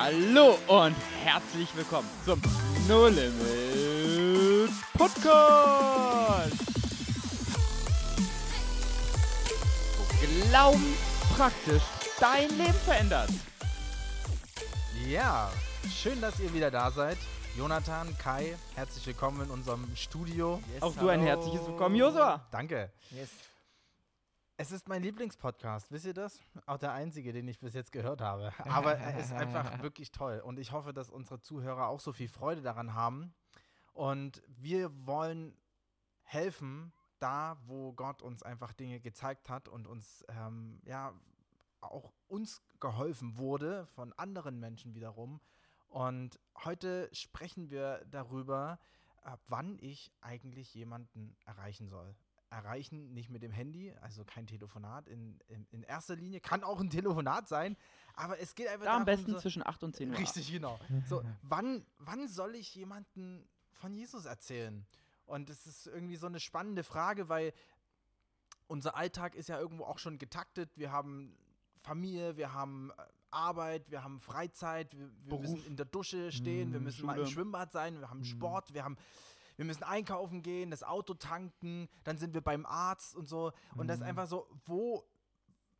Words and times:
Hallo 0.00 0.56
und 0.68 0.94
herzlich 1.24 1.74
willkommen 1.74 2.08
zum 2.24 2.40
No 2.86 3.08
Limit 3.08 4.70
Podcast. 4.96 6.52
Wo 9.98 10.26
Glauben 10.48 10.96
praktisch 11.36 11.82
dein 12.20 12.48
Leben 12.50 12.78
verändert. 12.84 13.30
Ja, 15.04 15.50
schön, 15.92 16.20
dass 16.20 16.38
ihr 16.38 16.54
wieder 16.54 16.70
da 16.70 16.92
seid. 16.92 17.18
Jonathan, 17.56 18.16
Kai, 18.18 18.54
herzlich 18.76 19.04
willkommen 19.04 19.42
in 19.46 19.50
unserem 19.50 19.84
Studio. 19.96 20.62
Yes, 20.74 20.82
Auch 20.82 20.94
du 20.94 21.08
ein 21.08 21.22
herzliches 21.22 21.66
Willkommen, 21.66 21.96
Josua. 21.96 22.46
Danke. 22.52 22.92
Yes. 23.10 23.30
Es 24.60 24.72
ist 24.72 24.88
mein 24.88 25.04
Lieblingspodcast, 25.04 25.92
wisst 25.92 26.04
ihr 26.04 26.14
das? 26.14 26.42
Auch 26.66 26.78
der 26.78 26.92
einzige, 26.92 27.32
den 27.32 27.46
ich 27.46 27.60
bis 27.60 27.74
jetzt 27.74 27.92
gehört 27.92 28.20
habe. 28.20 28.52
Aber 28.64 28.96
er 28.96 29.16
ist 29.20 29.32
einfach 29.32 29.80
wirklich 29.82 30.10
toll. 30.10 30.40
Und 30.44 30.58
ich 30.58 30.72
hoffe, 30.72 30.92
dass 30.92 31.10
unsere 31.10 31.40
Zuhörer 31.40 31.86
auch 31.86 32.00
so 32.00 32.12
viel 32.12 32.26
Freude 32.26 32.60
daran 32.60 32.92
haben. 32.92 33.32
Und 33.92 34.42
wir 34.48 34.90
wollen 35.06 35.56
helfen, 36.24 36.92
da, 37.20 37.56
wo 37.66 37.92
Gott 37.92 38.20
uns 38.20 38.42
einfach 38.42 38.72
Dinge 38.72 38.98
gezeigt 38.98 39.48
hat 39.48 39.68
und 39.68 39.86
uns, 39.86 40.24
ähm, 40.28 40.80
ja, 40.84 41.14
auch 41.80 42.12
uns 42.26 42.60
geholfen 42.80 43.38
wurde 43.38 43.86
von 43.94 44.12
anderen 44.14 44.58
Menschen 44.58 44.92
wiederum. 44.92 45.40
Und 45.86 46.40
heute 46.64 47.08
sprechen 47.12 47.70
wir 47.70 48.04
darüber, 48.10 48.80
wann 49.46 49.78
ich 49.78 50.10
eigentlich 50.20 50.74
jemanden 50.74 51.36
erreichen 51.44 51.88
soll. 51.88 52.16
Erreichen 52.50 53.12
nicht 53.12 53.28
mit 53.30 53.42
dem 53.42 53.52
Handy, 53.52 53.92
also 54.00 54.24
kein 54.24 54.46
Telefonat 54.46 55.06
in, 55.08 55.38
in, 55.48 55.66
in 55.70 55.82
erster 55.82 56.16
Linie. 56.16 56.40
Kann 56.40 56.64
auch 56.64 56.80
ein 56.80 56.90
Telefonat 56.90 57.48
sein, 57.48 57.76
aber 58.14 58.38
es 58.40 58.54
geht 58.54 58.68
einfach 58.68 58.86
Da 58.86 58.96
am 58.96 59.04
darum, 59.04 59.20
besten 59.24 59.32
so, 59.32 59.38
zwischen 59.40 59.66
8 59.66 59.82
und 59.84 59.96
10 59.96 60.10
Uhr. 60.12 60.18
Richtig, 60.18 60.50
genau. 60.50 60.78
So, 61.08 61.22
wann, 61.42 61.84
wann 61.98 62.26
soll 62.28 62.54
ich 62.54 62.74
jemanden 62.74 63.46
von 63.72 63.92
Jesus 63.94 64.24
erzählen? 64.24 64.86
Und 65.26 65.50
es 65.50 65.66
ist 65.66 65.86
irgendwie 65.86 66.16
so 66.16 66.26
eine 66.26 66.40
spannende 66.40 66.84
Frage, 66.84 67.28
weil 67.28 67.52
unser 68.66 68.96
Alltag 68.96 69.34
ist 69.34 69.48
ja 69.48 69.58
irgendwo 69.58 69.84
auch 69.84 69.98
schon 69.98 70.18
getaktet. 70.18 70.70
Wir 70.76 70.90
haben 70.92 71.36
Familie, 71.76 72.36
wir 72.36 72.52
haben 72.54 72.90
äh, 72.90 73.02
Arbeit, 73.30 73.90
wir 73.90 74.02
haben 74.04 74.18
Freizeit, 74.20 74.96
wir, 74.96 75.10
wir 75.24 75.38
müssen 75.38 75.64
in 75.66 75.76
der 75.76 75.86
Dusche 75.86 76.32
stehen, 76.32 76.72
wir 76.72 76.80
Mm, 76.80 76.84
müssen 76.84 77.04
mal 77.06 77.12
im 77.18 77.24
Schule. 77.24 77.32
Schwimmbad 77.32 77.72
sein, 77.72 78.00
wir 78.00 78.08
haben 78.08 78.20
Mm. 78.20 78.24
Sport, 78.24 78.72
wir 78.74 78.84
haben 78.84 78.96
wir 79.58 79.64
müssen 79.66 79.82
einkaufen 79.82 80.40
gehen, 80.42 80.70
das 80.70 80.82
Auto 80.82 81.12
tanken, 81.14 81.88
dann 82.04 82.16
sind 82.16 82.32
wir 82.32 82.40
beim 82.40 82.64
Arzt 82.64 83.14
und 83.14 83.28
so. 83.28 83.52
Und 83.76 83.88
das 83.88 83.98
ist 83.98 84.04
Mm. 84.04 84.08
einfach 84.08 84.26
so, 84.28 84.48
wo, 84.64 85.04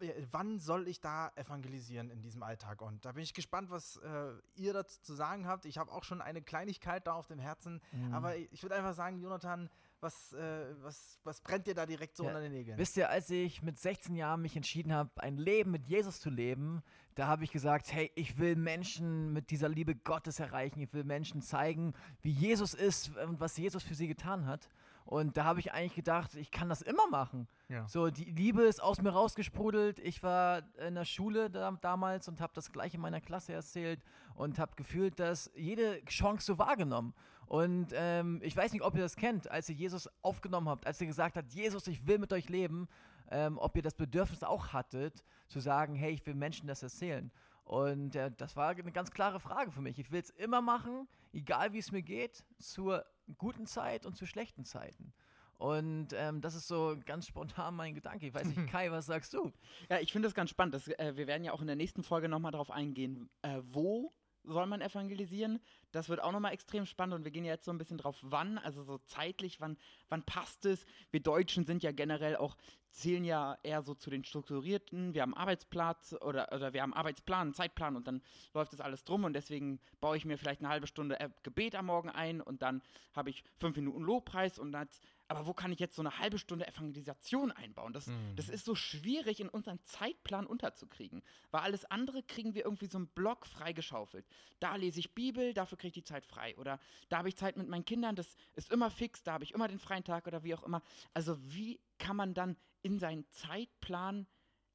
äh, 0.01 0.13
wann 0.31 0.59
soll 0.59 0.89
ich 0.89 1.01
da 1.01 1.31
evangelisieren 1.37 2.11
in 2.11 2.21
diesem 2.21 2.43
Alltag? 2.43 2.83
Und 2.83 3.05
da 3.05 3.13
bin 3.13 3.23
ich 3.23 3.35
gespannt, 3.35 3.71
was 3.71 3.97
äh, 3.99 4.33
ihr 4.57 4.73
dazu 4.73 5.01
zu 5.01 5.15
sagen 5.15 5.47
habt. 5.47 5.65
Ich 5.65 5.79
habe 5.79 5.93
auch 5.93 6.03
schon 6.05 6.21
eine 6.21 6.43
Kleinigkeit 6.43 7.07
da 7.07 7.13
auf 7.15 7.29
dem 7.29 7.39
Herzen. 7.39 7.81
Mhm. 7.93 8.13
Aber 8.13 8.37
ich, 8.37 8.53
ich 8.53 8.63
würde 8.63 8.75
einfach 8.75 8.95
sagen, 8.95 9.21
Jonathan, 9.21 9.71
was, 10.01 10.33
äh, 10.33 10.75
was, 10.83 11.19
was 11.25 11.41
brennt 11.41 11.67
dir 11.67 11.75
da 11.75 11.87
direkt 11.87 12.17
so 12.17 12.25
Ja, 12.25 12.31
unter 12.31 12.41
den 12.41 12.53
Nägeln? 12.53 12.79
Wisst 12.79 12.97
ihr, 12.97 13.09
als 13.09 13.31
ich 13.31 13.63
mit 13.63 13.79
16 13.79 14.15
Jahren 14.15 14.43
mich 14.43 14.57
entschieden 14.57 14.93
habe, 14.93 15.11
ein 15.17 15.37
Leben 15.37 15.71
mit 15.71 15.87
Jesus 15.87 16.21
zu 16.21 16.31
leben, 16.31 16.83
da 17.15 17.27
habe 17.27 17.45
ich 17.45 17.51
gesagt, 17.51 17.93
hey, 17.93 18.13
ich 18.15 18.39
will 18.39 18.55
Menschen 18.55 19.33
mit 19.33 19.51
dieser 19.51 19.69
Liebe 19.69 19.97
Gottes 19.97 20.39
erreichen. 20.39 20.81
Ich 20.81 20.93
will 20.93 21.05
Menschen 21.05 21.43
zeigen, 21.43 21.95
wie 22.23 22.31
Jesus 22.31 22.75
ist 22.75 23.17
und 23.17 23.41
was 23.41 23.57
Jesus 23.57 23.83
für 23.83 23.95
sie 23.95 24.07
getan 24.07 24.47
hat. 24.47 24.69
Und 25.05 25.39
da 25.39 25.45
habe 25.45 25.59
ich 25.59 25.73
eigentlich 25.73 25.95
gedacht, 25.95 26.35
ich 26.35 26.51
kann 26.51 26.69
das 26.69 26.83
immer 26.83 27.09
machen. 27.09 27.49
Ja. 27.71 27.89
So, 27.89 28.11
die 28.11 28.27
Liebe 28.27 28.65
ist 28.65 28.83
aus 28.83 29.01
mir 29.01 29.09
rausgesprudelt. 29.09 29.99
Ich 30.01 30.23
war 30.23 30.63
in 30.87 30.95
der 30.95 31.07
Schule 31.07 31.49
da, 31.49 31.73
damals 31.81 32.29
und 32.29 32.43
habe 32.43 32.53
das 32.55 32.71
gleich 32.71 32.93
in 32.93 33.01
meiner 33.01 33.23
Klasse 33.23 33.55
erzählt 33.55 34.03
und 34.35 34.59
habe 34.59 34.77
gefühlt, 34.77 35.19
dass 35.19 35.51
jede 35.57 36.05
Chance 36.05 36.45
so 36.45 36.59
wahrgenommen. 36.59 37.15
Und 37.49 37.95
ähm, 37.95 38.41
ich 38.43 38.55
weiß 38.55 38.73
nicht, 38.73 38.83
ob 38.83 38.95
ihr 38.95 39.01
das 39.01 39.17
kennt, 39.17 39.51
als 39.51 39.71
ihr 39.71 39.75
Jesus 39.75 40.07
aufgenommen 40.21 40.69
habt, 40.69 40.87
als 40.87 41.01
ihr 41.01 41.07
gesagt 41.07 41.39
habt, 41.39 41.51
Jesus, 41.51 41.87
ich 41.87 42.07
will 42.07 42.19
mit 42.19 42.31
euch 42.35 42.51
leben, 42.51 42.89
ähm, 43.31 43.57
ob 43.57 43.75
ihr 43.75 43.83
das 43.83 43.95
Bedürfnis 43.95 44.43
auch 44.43 44.75
hattet, 44.75 45.25
zu 45.49 45.59
sagen, 45.59 45.95
hey, 45.95 46.13
ich 46.13 46.27
will 46.27 46.35
Menschen 46.35 46.69
das 46.69 46.83
erzählen. 46.83 47.31
Und 47.65 48.17
äh, 48.17 48.31
das 48.37 48.55
war 48.55 48.69
eine 48.69 48.93
ganz 48.93 49.11
klare 49.11 49.41
Frage 49.41 49.71
für 49.71 49.81
mich. 49.81 49.99
Ich 49.99 50.13
will 50.13 50.21
es 50.21 50.29
immer 50.29 50.61
machen, 50.61 51.09
egal 51.33 51.73
wie 51.73 51.79
es 51.79 51.91
mir 51.91 52.03
geht, 52.03 52.45
zur 52.59 53.07
guten 53.39 53.67
Zeit 53.67 54.05
und 54.05 54.15
zu 54.15 54.27
schlechten 54.27 54.67
Zeiten. 54.67 55.15
Und 55.57 56.09
ähm, 56.13 56.43
das 56.43 56.55
ist 56.55 56.69
so 56.69 56.99
ganz 57.07 57.27
spontan 57.27 57.75
mein 57.75 57.95
Gedanke. 57.95 58.27
Ich 58.27 58.35
weiß 58.35 58.47
nicht, 58.47 58.67
Kai, 58.71 58.91
was 58.91 59.07
sagst 59.07 59.33
du? 59.33 59.53
Ja, 59.89 59.99
ich 60.01 60.13
finde 60.13 60.29
das 60.29 60.35
ganz 60.35 60.51
spannend. 60.51 60.75
Das, 60.75 60.87
äh, 60.87 61.17
wir 61.17 61.27
werden 61.27 61.45
ja 61.45 61.53
auch 61.53 61.63
in 61.63 61.67
der 61.67 61.77
nächsten 61.77 62.03
Folge 62.03 62.29
nochmal 62.29 62.53
darauf 62.53 62.71
eingehen, 62.71 63.31
äh, 63.41 63.61
wo 63.63 64.13
soll 64.45 64.67
man 64.67 64.81
evangelisieren. 64.81 65.61
Das 65.93 66.09
wird 66.09 66.23
auch 66.23 66.33
nochmal 66.33 66.53
extrem 66.53 66.87
spannend 66.87 67.15
und 67.15 67.25
wir 67.25 67.31
gehen 67.31 67.45
ja 67.45 67.53
jetzt 67.53 67.65
so 67.65 67.71
ein 67.71 67.79
bisschen 67.79 67.99
drauf, 67.99 68.19
wann, 68.23 68.59
also 68.59 68.83
so 68.83 68.99
zeitlich, 68.99 69.61
wann, 69.61 69.79
wann 70.09 70.23
passt 70.23 70.67
es. 70.67 70.85
Wir 71.11 71.21
Deutschen 71.21 71.65
sind 71.65 71.83
ja 71.83 71.93
generell 71.93 72.37
auch, 72.37 72.57
zählen 72.91 73.25
ja 73.25 73.59
eher 73.63 73.83
so 73.83 73.95
zu 73.95 74.11
den 74.11 74.25
Strukturierten. 74.25 75.15
Wir 75.15 75.23
haben 75.23 75.35
Arbeitsplatz 75.35 76.15
oder, 76.21 76.53
oder 76.53 76.73
wir 76.73 76.83
haben 76.83 76.95
Arbeitsplan, 76.95 77.55
Zeitplan 77.55 77.97
und 77.97 78.07
dann 78.07 78.23
läuft 78.55 78.73
das 78.73 78.81
alles 78.81 79.05
drum 79.05 79.25
und 79.25 79.33
deswegen 79.33 79.81
baue 80.01 80.17
ich 80.17 80.25
mir 80.25 80.39
vielleicht 80.39 80.61
eine 80.61 80.69
halbe 80.69 80.87
Stunde 80.87 81.19
äh, 81.21 81.31
Gebet 81.43 81.75
am 81.75 81.87
Morgen 81.87 82.11
ein 82.11 82.41
und 82.41 82.63
dann 82.63 82.83
habe 83.15 83.31
ich 83.31 83.45
fünf 83.59 83.77
Minuten 83.77 84.03
Lobpreis 84.03 84.59
und 84.59 84.73
dann, 84.73 84.89
aber 85.29 85.47
wo 85.47 85.53
kann 85.53 85.73
ich 85.73 85.79
jetzt 85.79 85.97
so 85.97 86.03
eine 86.03 86.19
halbe 86.19 86.39
Stunde 86.39 86.67
Evangelisation 86.67 87.53
einbauen? 87.53 87.93
Das, 87.93 88.11
das 88.37 88.49
ist 88.49 88.65
so 88.65 88.75
schwierig 88.75 89.41
in 89.41 89.49
unseren 89.49 89.79
Zeitplan 89.85 90.47
unterzukriegen, 90.47 91.23
weil 91.51 91.61
alles 91.61 91.85
andere 91.85 92.23
kriegen 92.23 92.55
wir 92.55 92.65
irgendwie 92.65 92.87
so 92.87 92.99
einen 92.99 93.09
Block 93.09 93.47
freigeschaufelt. 93.47 94.27
Da 94.61 94.77
lese 94.77 95.01
ich 95.01 95.15
Bibel, 95.15 95.53
dafür 95.53 95.78
kriege 95.79 95.89
ich 95.89 96.05
die 96.05 96.05
Zeit 96.05 96.25
frei. 96.25 96.57
Oder 96.59 96.79
da 97.09 97.19
habe 97.19 97.29
ich 97.29 97.37
Zeit 97.37 97.57
mit 97.57 97.69
meinen 97.69 97.85
Kindern, 97.85 98.17
das 98.17 98.37
ist 98.55 98.71
immer 98.71 98.91
fix, 98.91 99.23
da 99.23 99.35
habe 99.35 99.45
ich 99.45 99.55
immer 99.55 99.69
den 99.69 99.79
freien 99.79 100.05
Tag 100.05 100.27
oder 100.27 100.43
wie 100.43 100.55
auch 100.55 100.63
immer. 100.63 100.83
Also 101.15 101.37
wie 101.53 101.81
kann 101.99 102.17
man 102.17 102.35
dann 102.35 102.57
in 102.83 102.99
seinen 102.99 103.29
Zeitplan 103.31 104.27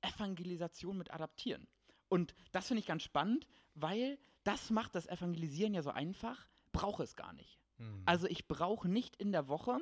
Evangelisation 0.01 0.97
mit 0.97 1.11
adaptieren? 1.11 1.67
Und 2.09 2.33
das 2.51 2.67
finde 2.67 2.79
ich 2.81 2.87
ganz 2.87 3.03
spannend, 3.03 3.47
weil 3.73 4.17
das 4.43 4.69
macht 4.69 4.95
das 4.95 5.07
Evangelisieren 5.07 5.73
ja 5.73 5.81
so 5.81 5.89
einfach, 5.89 6.47
brauche 6.71 7.03
es 7.03 7.15
gar 7.15 7.33
nicht. 7.33 7.59
Hm. 7.77 8.03
Also 8.05 8.27
ich 8.27 8.47
brauche 8.47 8.87
nicht 8.87 9.15
in 9.15 9.31
der 9.31 9.47
Woche, 9.47 9.79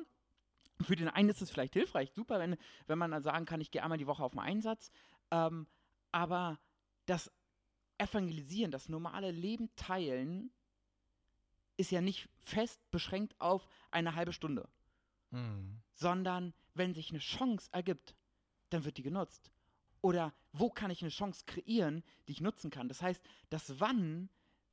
für 0.80 0.96
den 0.96 1.08
einen 1.08 1.28
ist 1.28 1.42
es 1.42 1.50
vielleicht 1.50 1.74
hilfreich, 1.74 2.12
super, 2.12 2.38
wenn, 2.38 2.56
wenn 2.86 2.98
man 2.98 3.10
dann 3.10 3.22
sagen 3.22 3.44
kann, 3.44 3.60
ich 3.60 3.70
gehe 3.70 3.82
einmal 3.82 3.98
die 3.98 4.06
Woche 4.06 4.22
auf 4.22 4.32
einen 4.32 4.46
Einsatz, 4.46 4.90
ähm, 5.30 5.66
aber 6.10 6.58
das 7.06 7.30
Evangelisieren, 7.98 8.70
das 8.70 8.88
normale 8.88 9.30
Leben 9.30 9.70
teilen, 9.76 10.50
ist 11.82 11.90
ja 11.90 12.00
nicht 12.00 12.28
fest 12.38 12.80
beschränkt 12.90 13.34
auf 13.40 13.66
eine 13.90 14.14
halbe 14.14 14.32
Stunde, 14.32 14.68
Hm. 15.30 15.82
sondern 15.94 16.54
wenn 16.74 16.94
sich 16.94 17.10
eine 17.10 17.18
Chance 17.18 17.68
ergibt, 17.72 18.14
dann 18.70 18.84
wird 18.84 18.96
die 18.98 19.02
genutzt. 19.02 19.50
Oder 20.00 20.32
wo 20.52 20.70
kann 20.70 20.90
ich 20.90 21.02
eine 21.02 21.10
Chance 21.10 21.44
kreieren, 21.46 22.02
die 22.26 22.32
ich 22.32 22.40
nutzen 22.40 22.70
kann? 22.70 22.88
Das 22.88 23.02
heißt, 23.02 23.22
das 23.50 23.78
Wann 23.80 24.28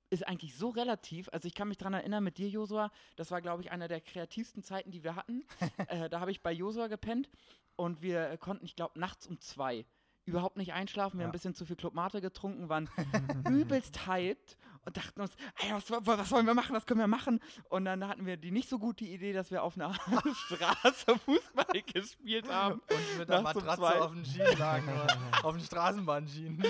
ist 0.10 0.28
eigentlich 0.28 0.56
so 0.56 0.70
relativ. 0.70 1.30
Also 1.30 1.48
ich 1.48 1.54
kann 1.56 1.68
mich 1.68 1.78
daran 1.78 1.94
erinnern 1.94 2.24
mit 2.24 2.38
dir, 2.38 2.50
Josua, 2.50 2.92
das 3.16 3.30
war, 3.32 3.42
glaube 3.42 3.62
ich, 3.62 3.72
einer 3.72 3.88
der 3.88 4.02
kreativsten 4.02 4.64
Zeiten, 4.64 4.92
die 4.92 5.04
wir 5.04 5.16
hatten. 5.16 5.46
äh, 5.88 6.10
da 6.10 6.20
habe 6.20 6.32
ich 6.32 6.42
bei 6.42 6.52
Josua 6.52 6.88
gepennt 6.88 7.30
und 7.76 8.02
wir 8.02 8.38
konnten, 8.38 8.66
ich 8.66 8.76
glaube, 8.76 9.00
nachts 9.00 9.28
um 9.28 9.40
zwei 9.40 9.86
überhaupt 10.26 10.58
nicht 10.58 10.74
einschlafen. 10.74 11.18
Wir 11.18 11.22
Ja. 11.22 11.26
haben 11.26 11.30
ein 11.30 11.34
bisschen 11.40 11.56
zu 11.56 11.66
viel 11.66 11.76
Club 11.76 11.94
Mate 11.94 12.22
getrunken, 12.22 12.70
waren 12.70 12.90
übelst 13.48 14.08
hyped 14.08 14.58
und 14.90 14.98
dachten 14.98 15.22
uns, 15.22 15.32
ey, 15.58 15.72
was, 15.72 15.92
was 15.92 16.30
sollen 16.30 16.48
wir 16.48 16.56
machen, 16.56 16.76
was 16.76 16.86
können 16.88 17.00
wir 17.00 17.08
machen? 17.08 17.40
Und 17.70 17.86
dann 17.86 18.08
hatten 18.08 18.26
wir 18.26 18.38
die 18.38 18.50
nicht 18.50 18.68
so 18.68 18.80
gute 18.80 19.06
Idee, 19.06 19.34
dass 19.34 19.52
wir 19.52 19.62
auf 19.62 19.76
einer 19.76 19.94
Straße 20.34 21.16
Fußball 21.20 21.82
gespielt 21.94 22.50
haben. 22.50 22.82
Und 22.90 23.20
mit 23.20 23.30
um 23.30 23.44
Matratze 23.44 24.02
auf 24.02 24.12
den 24.12 24.26
Schienen 24.26 24.58
lagen, 24.58 24.90
auf 25.44 25.56
den 25.56 25.64
Straßenbahnschienen. 25.64 26.64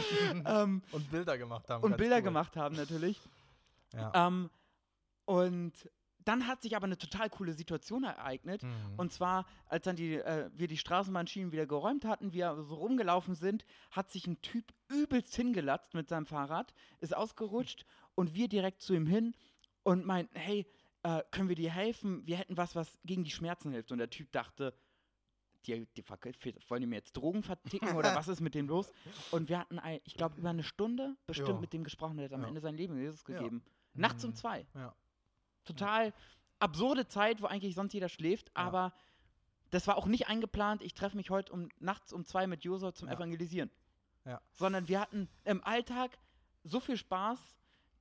Ähm, 0.46 0.82
und 0.92 1.10
Bilder 1.10 1.38
gemacht 1.38 1.70
haben. 1.70 1.82
und 1.84 1.96
Bilder 1.96 2.18
cool. 2.18 2.24
gemacht 2.24 2.58
haben 2.58 2.76
natürlich. 2.76 3.22
Ja. 3.94 4.28
Ähm, 4.28 4.50
und 5.24 5.74
dann 6.30 6.46
hat 6.46 6.62
sich 6.62 6.76
aber 6.76 6.86
eine 6.86 6.98
total 6.98 7.28
coole 7.30 7.54
Situation 7.54 8.04
ereignet. 8.04 8.62
Mhm. 8.62 8.70
Und 8.98 9.12
zwar, 9.12 9.48
als 9.66 9.86
dann 9.86 9.96
die, 9.96 10.14
äh, 10.16 10.50
wir 10.54 10.68
die 10.68 10.78
Straßenbahnschienen 10.78 11.52
wieder 11.52 11.66
geräumt 11.66 12.06
hatten, 12.06 12.34
wir 12.34 12.56
so 12.64 12.76
rumgelaufen 12.76 13.34
sind, 13.34 13.66
hat 13.90 14.12
sich 14.12 14.28
ein 14.28 14.40
Typ 14.42 14.72
übelst 14.90 15.36
hingelatzt 15.36 15.96
mit 15.96 16.08
seinem 16.08 16.28
Fahrrad, 16.28 16.72
ist 17.00 17.16
ausgerutscht 17.16 17.84
und 18.14 18.36
wir 18.36 18.48
direkt 18.48 18.82
zu 18.84 18.94
ihm 18.94 19.08
hin 19.08 19.34
und 19.82 20.06
meinten, 20.06 20.38
hey, 20.38 20.68
äh, 21.02 21.24
können 21.32 21.50
wir 21.50 21.56
dir 21.56 21.72
helfen? 21.72 22.28
Wir 22.28 22.38
hätten 22.38 22.58
was, 22.58 22.76
was 22.76 23.00
gegen 23.04 23.24
die 23.24 23.32
Schmerzen 23.32 23.72
hilft. 23.72 23.92
Und 23.92 23.98
der 23.98 24.12
Typ 24.12 24.32
dachte, 24.32 24.76
die, 25.66 25.88
die 25.98 26.04
wollen 26.08 26.82
die 26.82 26.88
mir 26.88 26.96
jetzt 26.98 27.14
Drogen 27.18 27.42
verticken 27.42 27.96
oder 27.96 28.14
was 28.14 28.28
ist 28.28 28.40
mit 28.40 28.54
dem 28.54 28.68
los? 28.68 28.92
Und 29.32 29.50
wir 29.50 29.60
hatten, 29.60 29.80
ich 30.04 30.14
glaube, 30.14 30.38
über 30.38 30.52
eine 30.52 30.64
Stunde 30.64 31.16
bestimmt 31.26 31.50
Ja. 31.50 31.60
mit 31.60 31.74
dem 31.74 31.84
gesprochen, 31.84 32.18
der 32.18 32.26
hat 32.26 32.34
am 32.34 32.42
Ja. 32.44 32.48
Ende 32.50 32.62
sein 32.62 32.76
Leben 32.76 32.98
Jesus 32.98 33.24
Ja. 33.28 33.38
gegeben. 33.40 33.64
Nachts 33.94 34.24
um 34.24 34.36
zwei. 34.36 34.68
Ja. 34.76 34.96
Total 35.66 36.14
absurde 36.60 37.08
Zeit, 37.08 37.42
wo 37.42 37.48
eigentlich 37.48 37.76
sonst 37.76 37.94
jeder 37.94 38.10
schläft, 38.10 38.56
aber 38.56 38.94
das 39.70 39.88
war 39.88 39.98
auch 39.98 40.08
nicht 40.08 40.28
eingeplant. 40.28 40.82
Ich 40.82 40.94
treffe 40.94 41.16
mich 41.16 41.30
heute 41.30 41.52
um, 41.54 41.70
nachts 41.80 42.12
um 42.12 42.26
zwei 42.26 42.48
mit 42.48 42.64
Josua 42.64 42.94
zum. 42.94 43.08
Evangelisieren. 43.08 43.70
Ja. 44.26 44.42
Sondern 44.52 44.88
wir 44.88 45.00
hatten 45.00 45.30
im 45.44 45.64
Alltag 45.64 46.18
so 46.64 46.80
viel 46.80 46.98
Spaß, 46.98 47.40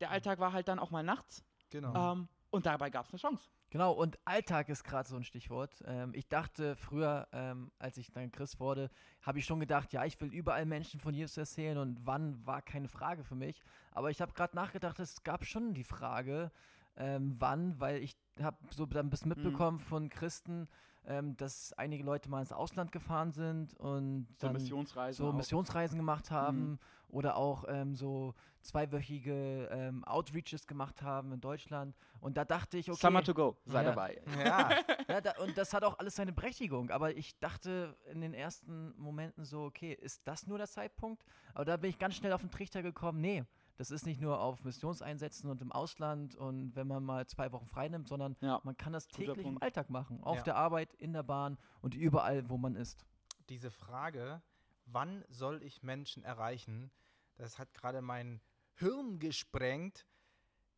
Der 0.00 0.10
Alltag 0.10 0.38
war 0.38 0.52
halt 0.52 0.68
dann 0.68 0.78
auch 0.78 0.90
mal 0.90 1.02
nachts. 1.02 1.44
Genau. 1.70 2.12
Ähm, 2.12 2.28
und 2.50 2.66
dabei 2.66 2.88
gab 2.90 3.06
es 3.06 3.12
eine 3.12 3.20
Chance. 3.20 3.48
Genau, 3.70 3.92
und 3.92 4.18
Alltag 4.24 4.70
ist 4.70 4.82
gerade 4.82 5.06
so 5.06 5.16
ein 5.16 5.24
Stichwort. 5.24 5.82
Ähm, 5.86 6.14
ich 6.14 6.28
dachte 6.28 6.74
früher, 6.76 7.28
ähm, 7.32 7.70
als 7.78 7.98
ich 7.98 8.10
dann 8.10 8.32
Christ 8.32 8.60
wurde, 8.60 8.90
habe 9.20 9.38
ich 9.38 9.44
schon 9.44 9.60
gedacht, 9.60 9.92
ja, 9.92 10.04
ich 10.06 10.18
will 10.20 10.32
überall 10.32 10.64
Menschen 10.64 11.00
von 11.00 11.12
Jesus 11.12 11.36
erzählen 11.36 11.76
und 11.76 12.06
wann 12.06 12.46
war 12.46 12.62
keine 12.62 12.88
Frage 12.88 13.24
für 13.24 13.34
mich. 13.34 13.62
Aber 13.90 14.10
ich 14.10 14.22
habe 14.22 14.32
gerade 14.32 14.56
nachgedacht, 14.56 14.98
es 15.00 15.22
gab 15.22 15.44
schon 15.44 15.74
die 15.74 15.84
Frage, 15.84 16.50
ähm, 16.98 17.34
wann, 17.38 17.80
weil 17.80 18.02
ich 18.02 18.16
habe 18.42 18.56
so 18.70 18.84
dann 18.86 19.06
ein 19.06 19.10
bisschen 19.10 19.30
Mhm. 19.30 19.42
mitbekommen 19.42 19.78
von 19.78 20.08
Christen, 20.10 20.68
ähm, 21.06 21.36
dass 21.36 21.72
einige 21.72 22.04
Leute 22.04 22.28
mal 22.28 22.40
ins 22.40 22.52
Ausland 22.52 22.92
gefahren 22.92 23.32
sind 23.32 23.74
und 23.78 24.26
So 24.36 24.46
dann 24.46 24.52
Missionsreisen. 24.52 25.24
so. 25.26 25.32
Missionsreisen 25.32 25.96
gemacht 25.96 26.30
haben 26.30 26.72
Mhm. 26.72 26.78
oder 27.08 27.36
auch 27.36 27.64
ähm, 27.68 27.94
so 27.94 28.34
zweiwöchige 28.60 29.68
ähm, 29.72 30.04
Outreaches 30.04 30.66
gemacht 30.66 31.02
haben 31.02 31.32
in 31.32 31.40
Deutschland. 31.40 31.96
Und 32.20 32.36
da 32.36 32.44
dachte 32.44 32.78
ich, 32.78 32.90
okay. 32.90 33.00
Summer 33.00 33.22
to 33.22 33.34
go, 33.34 33.56
sei 33.64 33.82
Ja. 33.82 33.90
dabei. 33.90 34.20
ja. 34.44 34.70
Ja, 35.08 35.22
da, 35.22 35.32
und 35.42 35.56
das 35.56 35.72
hat 35.72 35.84
auch 35.84 35.98
alles 35.98 36.16
seine 36.16 36.34
Berechtigung. 36.34 36.90
Aber 36.90 37.16
ich 37.16 37.38
dachte 37.38 37.96
in 38.12 38.20
den 38.20 38.34
ersten 38.34 38.94
Momenten 39.00 39.42
so, 39.46 39.62
okay, 39.64 39.94
ist 39.94 40.20
das 40.28 40.46
nur 40.46 40.58
der 40.58 40.66
Zeitpunkt? 40.68 41.24
Aber 41.54 41.64
da 41.64 41.78
bin 41.78 41.88
ich 41.88 41.98
ganz 41.98 42.14
schnell 42.16 42.32
auf 42.34 42.42
den 42.42 42.50
Trichter 42.50 42.82
gekommen, 42.82 43.22
nee, 43.22 43.42
das 43.78 43.90
ist 43.92 44.04
nicht 44.04 44.20
nur 44.20 44.40
auf 44.40 44.64
Missionseinsätzen 44.64 45.48
und 45.48 45.62
im 45.62 45.72
Ausland 45.72 46.34
und 46.34 46.74
wenn 46.76 46.86
man 46.88 47.02
mal 47.04 47.26
zwei 47.26 47.50
Wochen 47.52 47.66
frei 47.66 47.88
nimmt, 47.88 48.08
sondern 48.08 48.36
Ja. 48.40 48.60
man 48.64 48.76
kann 48.76 48.92
das 48.92 49.06
täglich 49.08 49.46
im. 49.46 49.62
Alltag 49.62 49.88
machen. 49.88 50.22
Auf 50.22 50.38
Ja. 50.38 50.42
der 50.42 50.56
Arbeit, 50.56 50.92
in 50.94 51.12
der 51.12 51.22
Bahn 51.22 51.56
und 51.80 51.94
überall, 51.94 52.48
wo 52.50 52.58
man 52.58 52.74
ist. 52.74 53.06
Diese 53.48 53.70
Frage, 53.70 54.42
wann 54.84 55.24
soll 55.28 55.62
ich 55.62 55.82
Menschen 55.82 56.22
erreichen, 56.24 56.90
das 57.36 57.58
hat 57.58 57.72
gerade 57.72 58.02
mein 58.02 58.40
Hirn 58.74 59.20
gesprengt. 59.20 60.04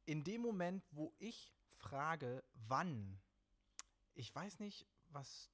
In 0.04 0.22
dem 0.24 0.42
Moment, 0.42 0.84
wo 0.92 1.12
ich 1.18 1.52
frage, 1.78 2.44
wann, 2.54 3.18
ich 4.14 4.34
weiß 4.34 4.58
nicht, 4.60 4.86
was 5.08 5.50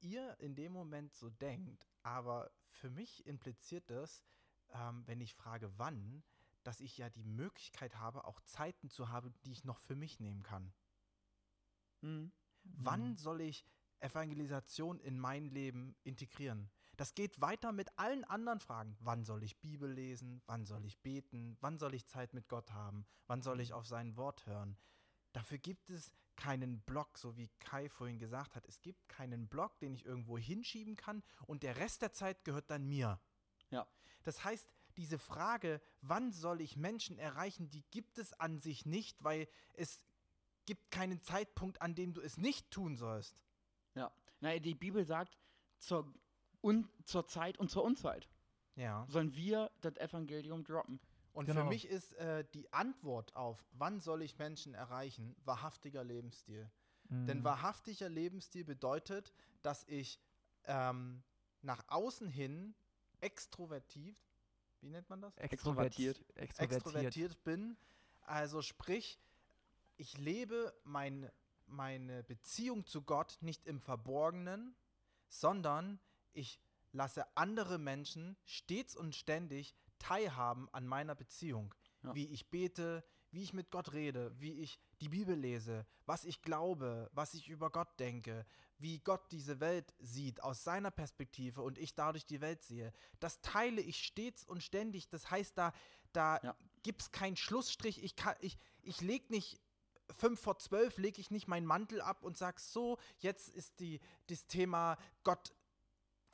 ihr 0.00 0.38
in 0.38 0.54
dem 0.54 0.72
Moment 0.72 1.14
so 1.14 1.30
denkt, 1.30 1.86
aber 2.02 2.50
für 2.68 2.90
mich 2.90 3.26
impliziert 3.26 3.88
das, 3.88 4.22
ähm, 4.72 5.02
wenn 5.06 5.20
ich 5.20 5.34
frage, 5.34 5.70
wann, 5.78 6.22
dass 6.62 6.80
ich 6.80 6.98
ja 6.98 7.08
die 7.10 7.24
Möglichkeit 7.24 7.96
habe, 7.96 8.24
auch 8.24 8.40
Zeiten 8.40 8.90
zu 8.90 9.08
haben, 9.08 9.34
die 9.44 9.52
ich 9.52 9.64
noch 9.64 9.78
für 9.78 9.94
mich 9.94 10.18
nehmen 10.20 10.42
kann. 10.42 10.72
Mhm. 12.00 12.32
Wann 12.64 13.16
soll 13.16 13.40
ich 13.40 13.64
Evangelisation 14.00 14.98
in 14.98 15.18
mein 15.18 15.48
Leben 15.48 15.96
integrieren? 16.02 16.70
Das 16.96 17.14
geht 17.14 17.40
weiter 17.40 17.72
mit 17.72 17.98
allen 17.98 18.24
anderen 18.24 18.60
Fragen. 18.60 18.96
Wann 19.00 19.24
soll 19.24 19.42
ich 19.42 19.60
Bibel 19.60 19.90
lesen? 19.90 20.42
Wann 20.46 20.64
soll 20.64 20.84
ich 20.84 20.98
beten? 20.98 21.56
Wann 21.60 21.78
soll 21.78 21.94
ich 21.94 22.06
Zeit 22.06 22.32
mit 22.32 22.48
Gott 22.48 22.72
haben? 22.72 23.06
Wann 23.26 23.42
soll 23.42 23.60
ich 23.60 23.72
auf 23.72 23.86
sein 23.86 24.16
Wort 24.16 24.46
hören? 24.46 24.76
Dafür 25.32 25.58
gibt 25.58 25.90
es 25.90 26.12
keinen 26.36 26.80
Block, 26.80 27.18
so 27.18 27.36
wie 27.36 27.50
Kai 27.58 27.88
vorhin 27.88 28.18
gesagt 28.18 28.56
hat. 28.56 28.66
Es 28.66 28.80
gibt 28.80 29.08
keinen 29.08 29.48
Block, 29.48 29.78
den 29.80 29.94
ich 29.94 30.04
irgendwo 30.04 30.38
hinschieben 30.38 30.96
kann 30.96 31.22
und 31.46 31.62
der 31.62 31.76
Rest 31.76 32.02
der 32.02 32.12
Zeit 32.12 32.44
gehört 32.44 32.70
dann 32.70 32.86
mir. 32.86 33.20
Ja. 33.70 33.86
Das 34.22 34.44
heißt, 34.44 34.68
diese 34.96 35.18
Frage, 35.18 35.80
wann 36.00 36.32
soll 36.32 36.60
ich 36.60 36.76
Menschen 36.76 37.18
erreichen, 37.18 37.68
die 37.70 37.82
gibt 37.90 38.18
es 38.18 38.32
an 38.34 38.58
sich 38.58 38.86
nicht, 38.86 39.22
weil 39.22 39.46
es 39.74 40.00
gibt 40.64 40.90
keinen 40.90 41.20
Zeitpunkt, 41.22 41.80
an 41.82 41.94
dem 41.94 42.12
du 42.14 42.20
es 42.20 42.38
nicht 42.38 42.70
tun 42.70 42.96
sollst. 42.96 43.36
Ja. 43.94 44.10
Na, 44.40 44.58
die 44.58 44.74
Bibel 44.74 45.04
sagt, 45.04 45.36
zur, 45.78 46.12
un, 46.62 46.88
zur 47.04 47.26
Zeit 47.26 47.58
und 47.58 47.70
zur 47.70 47.84
Unzeit 47.84 48.28
Ja. 48.74 49.06
sollen 49.08 49.34
wir 49.36 49.70
das 49.82 49.96
Evangelium 49.96 50.64
droppen. 50.64 50.98
Und 51.32 51.46
für 51.46 51.52
Genau. 51.54 51.66
mich 51.68 51.86
ist 51.86 52.14
äh, 52.14 52.44
die 52.54 52.72
Antwort 52.72 53.36
auf, 53.36 53.62
wann 53.72 54.00
soll 54.00 54.22
ich 54.22 54.38
Menschen 54.38 54.72
erreichen, 54.74 55.36
wahrhaftiger 55.44 56.02
Lebensstil. 56.02 56.70
Denn 57.08 57.38
Mhm. 57.40 57.44
wahrhaftiger 57.44 58.08
Lebensstil 58.08 58.64
bedeutet, 58.64 59.32
dass 59.62 59.84
ich 59.86 60.18
ähm, 60.64 61.22
nach 61.62 61.84
außen 61.88 62.28
hin 62.28 62.74
extrovertiert, 63.26 64.22
wie 64.80 64.88
nennt 64.88 65.10
man 65.10 65.20
das? 65.20 65.36
Extrovertiert. 65.38 66.16
Extrovertiert. 66.36 66.72
extrovertiert 66.72 67.44
bin. 67.44 67.76
Also 68.22 68.62
sprich, 68.62 69.18
ich 69.96 70.16
lebe 70.16 70.72
mein, 70.84 71.30
meine 71.66 72.22
Beziehung 72.22 72.86
zu 72.86 73.02
Gott 73.02 73.38
nicht 73.40 73.66
im 73.66 73.80
Verborgenen, 73.80 74.76
sondern 75.28 75.98
ich 76.32 76.60
lasse 76.92 77.26
andere 77.36 77.78
Menschen 77.78 78.36
stets 78.44 78.96
und 78.96 79.14
ständig 79.14 79.74
teilhaben 79.98 80.68
an 80.72 80.86
meiner 80.86 81.14
Beziehung. 81.14 81.74
Ja. 82.02 82.14
Wie 82.14 82.26
ich 82.26 82.48
bete, 82.48 83.04
wie 83.36 83.42
ich 83.42 83.52
mit 83.52 83.70
Gott 83.70 83.92
rede, 83.92 84.32
wie 84.40 84.52
ich 84.62 84.80
die 85.02 85.10
Bibel 85.10 85.36
lese, 85.36 85.84
was 86.06 86.24
ich 86.24 86.40
glaube, 86.40 87.10
was 87.12 87.34
ich 87.34 87.48
über 87.50 87.68
Gott 87.68 88.00
denke, 88.00 88.46
wie 88.78 88.98
Gott 89.00 89.30
diese 89.30 89.60
Welt 89.60 89.92
sieht 89.98 90.42
aus 90.42 90.64
seiner 90.64 90.90
Perspektive 90.90 91.60
und 91.60 91.76
ich 91.76 91.94
dadurch 91.94 92.24
die 92.24 92.40
Welt 92.40 92.62
sehe. 92.62 92.94
Das 93.20 93.42
teile 93.42 93.82
ich 93.82 93.98
stets 94.02 94.42
und 94.42 94.62
ständig. 94.62 95.10
Das 95.10 95.30
heißt, 95.30 95.56
da, 95.58 95.74
da 96.12 96.40
Ja. 96.42 96.56
gibt 96.82 97.02
es 97.02 97.12
keinen 97.12 97.36
Schlussstrich. 97.36 98.02
Ich, 98.02 98.16
kann, 98.16 98.36
ich, 98.40 98.56
ich 98.82 99.02
lege 99.02 99.26
nicht 99.28 99.60
fünf 100.16 100.40
vor 100.40 100.58
zwölf, 100.58 100.96
lege 100.96 101.20
ich 101.20 101.30
nicht 101.30 101.46
meinen 101.46 101.66
Mantel 101.66 102.00
ab 102.00 102.22
und 102.24 102.38
sage 102.38 102.58
so, 102.58 102.96
jetzt 103.18 103.50
ist 103.50 103.80
die, 103.80 104.00
das 104.28 104.46
Thema 104.46 104.96
Gott 105.24 105.52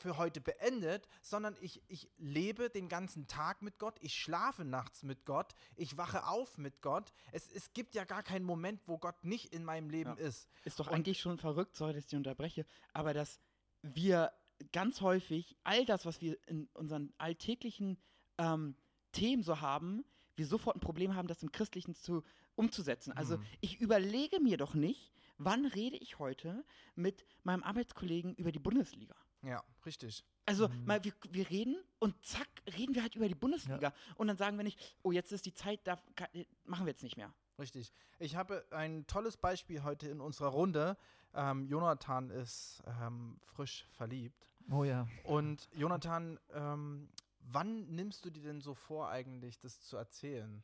für 0.03 0.19
heute 0.19 0.41
beendet, 0.41 1.09
sondern 1.23 1.57
ich, 1.61 1.83
ich 1.89 2.11
lebe 2.19 2.69
den 2.69 2.89
ganzen 2.89 3.27
Tag 3.29 3.63
mit 3.63 3.79
Gott, 3.79 3.97
ich 4.01 4.15
schlafe 4.15 4.65
nachts 4.65 5.03
mit 5.03 5.25
Gott, 5.25 5.55
ich 5.77 5.97
wache 5.97 6.27
auf 6.27 6.59
mit 6.59 6.83
Gott. 6.83 7.13
Es, 7.31 7.51
es 7.51 7.73
gibt 7.73 7.95
ja 7.95 8.05
gar 8.05 8.23
keinen 8.23 8.45
Moment, 8.45 8.81
wo 8.87 8.99
Gott 8.99 9.25
nicht 9.25 9.55
in 9.55 9.65
meinem 9.65 9.89
Leben 9.89 10.17
Ja. 10.19 10.27
ist. 10.27 10.49
Ist 10.65 10.79
doch 10.81 10.89
Und- 10.89 10.95
eigentlich 10.95 11.21
schon 11.21 11.39
verrückt, 11.39 11.77
sorry, 11.77 11.95
dass 11.95 12.07
ich 12.07 12.15
unterbreche, 12.17 12.67
aber 12.93 13.15
dass 13.15 13.41
wir 13.83 14.33
ganz 14.73 15.01
häufig 15.01 15.57
all 15.65 15.85
das, 15.87 16.05
was 16.05 16.21
wir 16.21 16.37
in 16.47 16.69
unseren 16.75 17.13
alltäglichen 17.19 17.97
ähm, 18.39 18.77
Themen 19.13 19.43
so 19.43 19.61
haben, 19.61 20.05
wir 20.37 20.47
sofort 20.47 20.77
ein 20.77 20.81
Problem 20.81 21.15
haben, 21.15 21.29
das 21.29 21.43
im 21.43 21.53
Christlichen 21.53 21.95
zu, 21.95 22.23
umzusetzen. 22.55 23.13
Also 23.13 23.39
Mhm. 23.39 23.47
ich 23.61 23.81
überlege 23.81 24.41
mir 24.41 24.57
doch 24.57 24.75
nicht, 24.75 25.13
wann 25.39 25.67
rede 25.67 25.97
ich 25.97 26.19
heute 26.19 26.65
mit 26.95 27.25
meinem 27.43 27.63
Arbeitskollegen 27.63 28.35
über 28.37 28.53
die 28.53 28.59
Bundesliga. 28.59 29.15
Ja, 29.43 29.63
richtig. 29.85 30.25
Also 30.47 30.69
Mhm. 30.69 30.85
mal, 30.87 31.05
wir, 31.05 31.13
wir 31.31 31.49
reden 31.51 31.77
und 31.99 32.21
zack, 32.25 32.49
reden 32.77 32.95
wir 32.95 33.03
halt 33.03 33.15
über 33.15 33.29
die 33.29 33.35
Bundesliga. 33.35 33.93
Und 34.17 34.27
dann 34.29 34.37
sagen 34.37 34.57
wir 34.57 34.65
nicht, 34.65 34.79
oh, 35.03 35.13
jetzt 35.13 35.31
ist 35.33 35.47
die 35.47 35.55
Zeit, 35.55 35.81
da 35.85 36.01
kann, 36.17 36.29
machen 36.65 36.87
wir 36.87 36.91
jetzt 36.91 37.03
nicht 37.03 37.17
mehr. 37.17 37.33
Richtig. 37.59 37.93
Ich 38.19 38.35
habe 38.35 38.65
ein 38.71 39.07
tolles 39.07 39.37
Beispiel 39.37 39.83
heute 39.83 40.09
in 40.09 40.21
unserer 40.21 40.49
Runde. 40.49 40.97
Ähm, 41.35 41.67
Jonathan 41.67 42.31
ist 42.31 42.83
ähm, 42.87 43.39
frisch 43.45 43.87
verliebt. 43.93 44.49
Oh 44.71 44.85
ja. 44.85 45.07
Und 45.25 45.69
Jonathan, 45.73 46.39
ähm, 46.53 47.09
wann 47.41 47.87
nimmst 47.95 48.25
du 48.25 48.31
dir 48.31 48.43
denn 48.43 48.61
so 48.61 48.75
vor, 48.75 49.11
eigentlich 49.11 49.59
das 49.61 49.81
zu 49.83 49.97
erzählen? 49.97 50.63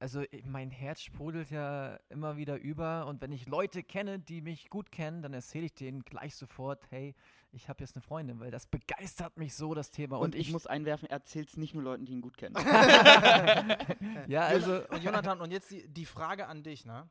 Also 0.00 0.22
i- 0.22 0.42
mein 0.46 0.70
Herz 0.70 1.02
sprudelt 1.02 1.50
ja 1.50 1.96
immer 2.08 2.36
wieder 2.36 2.56
über 2.60 3.06
und 3.06 3.20
wenn 3.20 3.32
ich 3.32 3.46
Leute 3.46 3.82
kenne, 3.82 4.18
die 4.20 4.40
mich 4.42 4.70
gut 4.70 4.92
kennen, 4.92 5.22
dann 5.22 5.34
erzähle 5.34 5.66
ich 5.66 5.74
denen 5.74 6.04
gleich 6.04 6.36
sofort, 6.36 6.84
hey, 6.90 7.14
ich 7.50 7.68
habe 7.68 7.82
jetzt 7.82 7.96
eine 7.96 8.02
Freundin, 8.02 8.38
weil 8.40 8.50
das 8.52 8.66
begeistert 8.66 9.36
mich 9.38 9.54
so, 9.54 9.74
das 9.74 9.90
Thema. 9.90 10.18
Und, 10.18 10.34
ich, 10.34 10.52
muss 10.52 10.66
einwerfen, 10.66 11.08
er 11.08 11.16
erzählt 11.16 11.48
es 11.48 11.56
nicht 11.56 11.74
nur 11.74 11.82
Leuten, 11.82 12.04
die 12.04 12.12
ihn 12.12 12.20
gut 12.20 12.36
kennen. 12.36 12.54
ja, 14.28 14.42
also, 14.42 14.86
Und 14.88 15.02
Jonathan, 15.02 15.40
und 15.40 15.50
jetzt 15.50 15.70
die, 15.70 15.88
die 15.88 16.06
Frage 16.06 16.46
an 16.46 16.62
dich, 16.62 16.84
ne? 16.84 17.08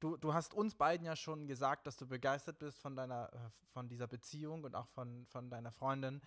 Du, 0.00 0.16
du 0.16 0.32
hast 0.34 0.54
uns 0.54 0.74
beiden 0.76 1.06
ja 1.06 1.16
schon 1.16 1.46
gesagt, 1.46 1.86
dass 1.86 1.96
du 1.96 2.06
begeistert 2.06 2.58
bist 2.58 2.78
von 2.78 2.94
deiner, 2.94 3.32
äh, 3.32 3.38
von 3.72 3.88
dieser 3.88 4.06
Beziehung 4.06 4.62
und 4.64 4.74
auch 4.76 4.86
von, 4.88 5.26
von 5.26 5.50
deiner 5.50 5.72
Freundin. 5.72 6.20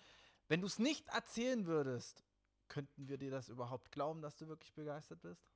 Wenn 0.48 0.60
du 0.60 0.66
es 0.66 0.78
nicht 0.78 1.08
erzählen 1.08 1.66
würdest, 1.66 2.22
könnten 2.68 3.08
wir 3.08 3.16
dir 3.18 3.30
das 3.30 3.48
überhaupt 3.48 3.90
glauben, 3.92 4.20
dass 4.20 4.36
du 4.36 4.48
wirklich 4.48 4.74
begeistert 4.74 5.20
bist? 5.22 5.51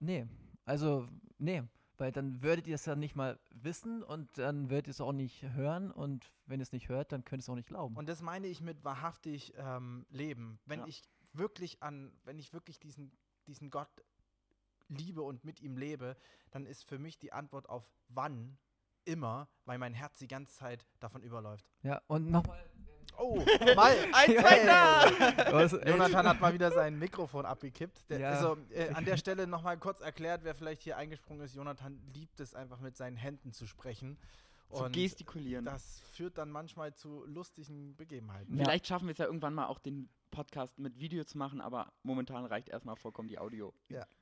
Nee, 0.00 0.26
also, 0.64 1.08
nee, 1.38 1.62
weil 1.96 2.10
dann 2.12 2.42
würdet 2.42 2.66
ihr 2.66 2.74
es 2.74 2.86
ja 2.86 2.96
nicht 2.96 3.14
mal 3.14 3.38
wissen 3.50 4.02
und 4.02 4.36
dann 4.38 4.68
würdet 4.70 4.88
ihr 4.88 4.90
es 4.92 5.00
auch 5.00 5.12
nicht 5.12 5.42
hören 5.42 5.90
und 5.92 6.32
wenn 6.46 6.60
ihr 6.60 6.64
es 6.64 6.72
nicht 6.72 6.88
hört, 6.88 7.12
dann 7.12 7.24
könnt 7.24 7.40
ihr 7.40 7.44
es 7.44 7.48
auch 7.48 7.54
nicht 7.54 7.68
glauben. 7.68 7.96
Und 7.96 8.08
das 8.08 8.20
meine 8.22 8.46
ich 8.48 8.60
mit 8.60 8.82
wahrhaftig 8.84 9.52
ähm, 9.56 10.04
leben. 10.10 10.58
Wenn 10.66 10.80
Ja. 10.80 10.86
ich 10.86 11.02
wirklich 11.32 11.82
an, 11.82 12.12
wenn 12.24 12.38
ich 12.38 12.52
wirklich 12.52 12.78
diesen, 12.80 13.12
diesen 13.46 13.70
Gott 13.70 13.88
liebe 14.88 15.22
und 15.22 15.44
mit 15.44 15.60
ihm 15.60 15.76
lebe, 15.76 16.16
dann 16.50 16.66
ist 16.66 16.84
für 16.84 16.98
mich 16.98 17.18
die 17.18 17.32
Antwort 17.32 17.68
auf 17.68 17.88
wann 18.08 18.58
immer, 19.04 19.48
weil 19.64 19.78
mein 19.78 19.94
Herz 19.94 20.18
die 20.18 20.28
ganze 20.28 20.54
Zeit 20.54 20.86
davon 21.00 21.22
überläuft. 21.22 21.70
ja, 21.82 22.00
und 22.06 22.30
nochmal. 22.30 22.64
Oh, 23.18 23.36
mal. 23.76 23.94
Ein 24.12 24.36
Zweiter! 24.36 25.88
Jonathan 25.88 26.26
hat 26.28 26.40
mal 26.40 26.52
wieder 26.54 26.70
sein 26.70 26.98
Mikrofon 26.98 27.46
abgekippt. 27.46 28.10
Der, 28.10 28.18
Ja. 28.20 28.30
Also 28.30 28.56
äh, 28.70 28.90
an 28.94 29.04
der 29.04 29.16
Stelle 29.16 29.46
nochmal 29.46 29.78
kurz 29.78 30.00
erklärt, 30.00 30.40
wer 30.44 30.54
vielleicht 30.54 30.82
hier 30.82 30.96
eingesprungen 30.96 31.42
ist. 31.44 31.54
Jonathan 31.54 32.00
liebt 32.14 32.40
es 32.40 32.54
einfach 32.54 32.80
mit 32.80 32.96
seinen 32.96 33.16
Händen 33.16 33.52
zu 33.52 33.66
sprechen. 33.66 34.18
Zu 34.72 34.90
gestikulieren. 34.90 35.64
Das 35.64 36.00
führt 36.14 36.36
dann 36.36 36.50
manchmal 36.50 36.92
zu 36.94 37.24
lustigen 37.26 37.94
Begebenheiten. 37.96 38.56
Ja. 38.56 38.64
Vielleicht 38.64 38.88
schaffen 38.88 39.06
wir 39.06 39.12
es 39.12 39.18
ja 39.18 39.26
irgendwann 39.26 39.54
mal 39.54 39.66
auch 39.66 39.78
den 39.78 40.08
Podcast 40.32 40.80
mit 40.80 40.98
Video 40.98 41.22
zu 41.22 41.38
machen, 41.38 41.60
aber 41.60 41.92
momentan 42.02 42.44
reicht 42.44 42.68
erstmal 42.70 42.96
vollkommen 42.96 43.28
die 43.28 43.38
Audio. 43.38 43.72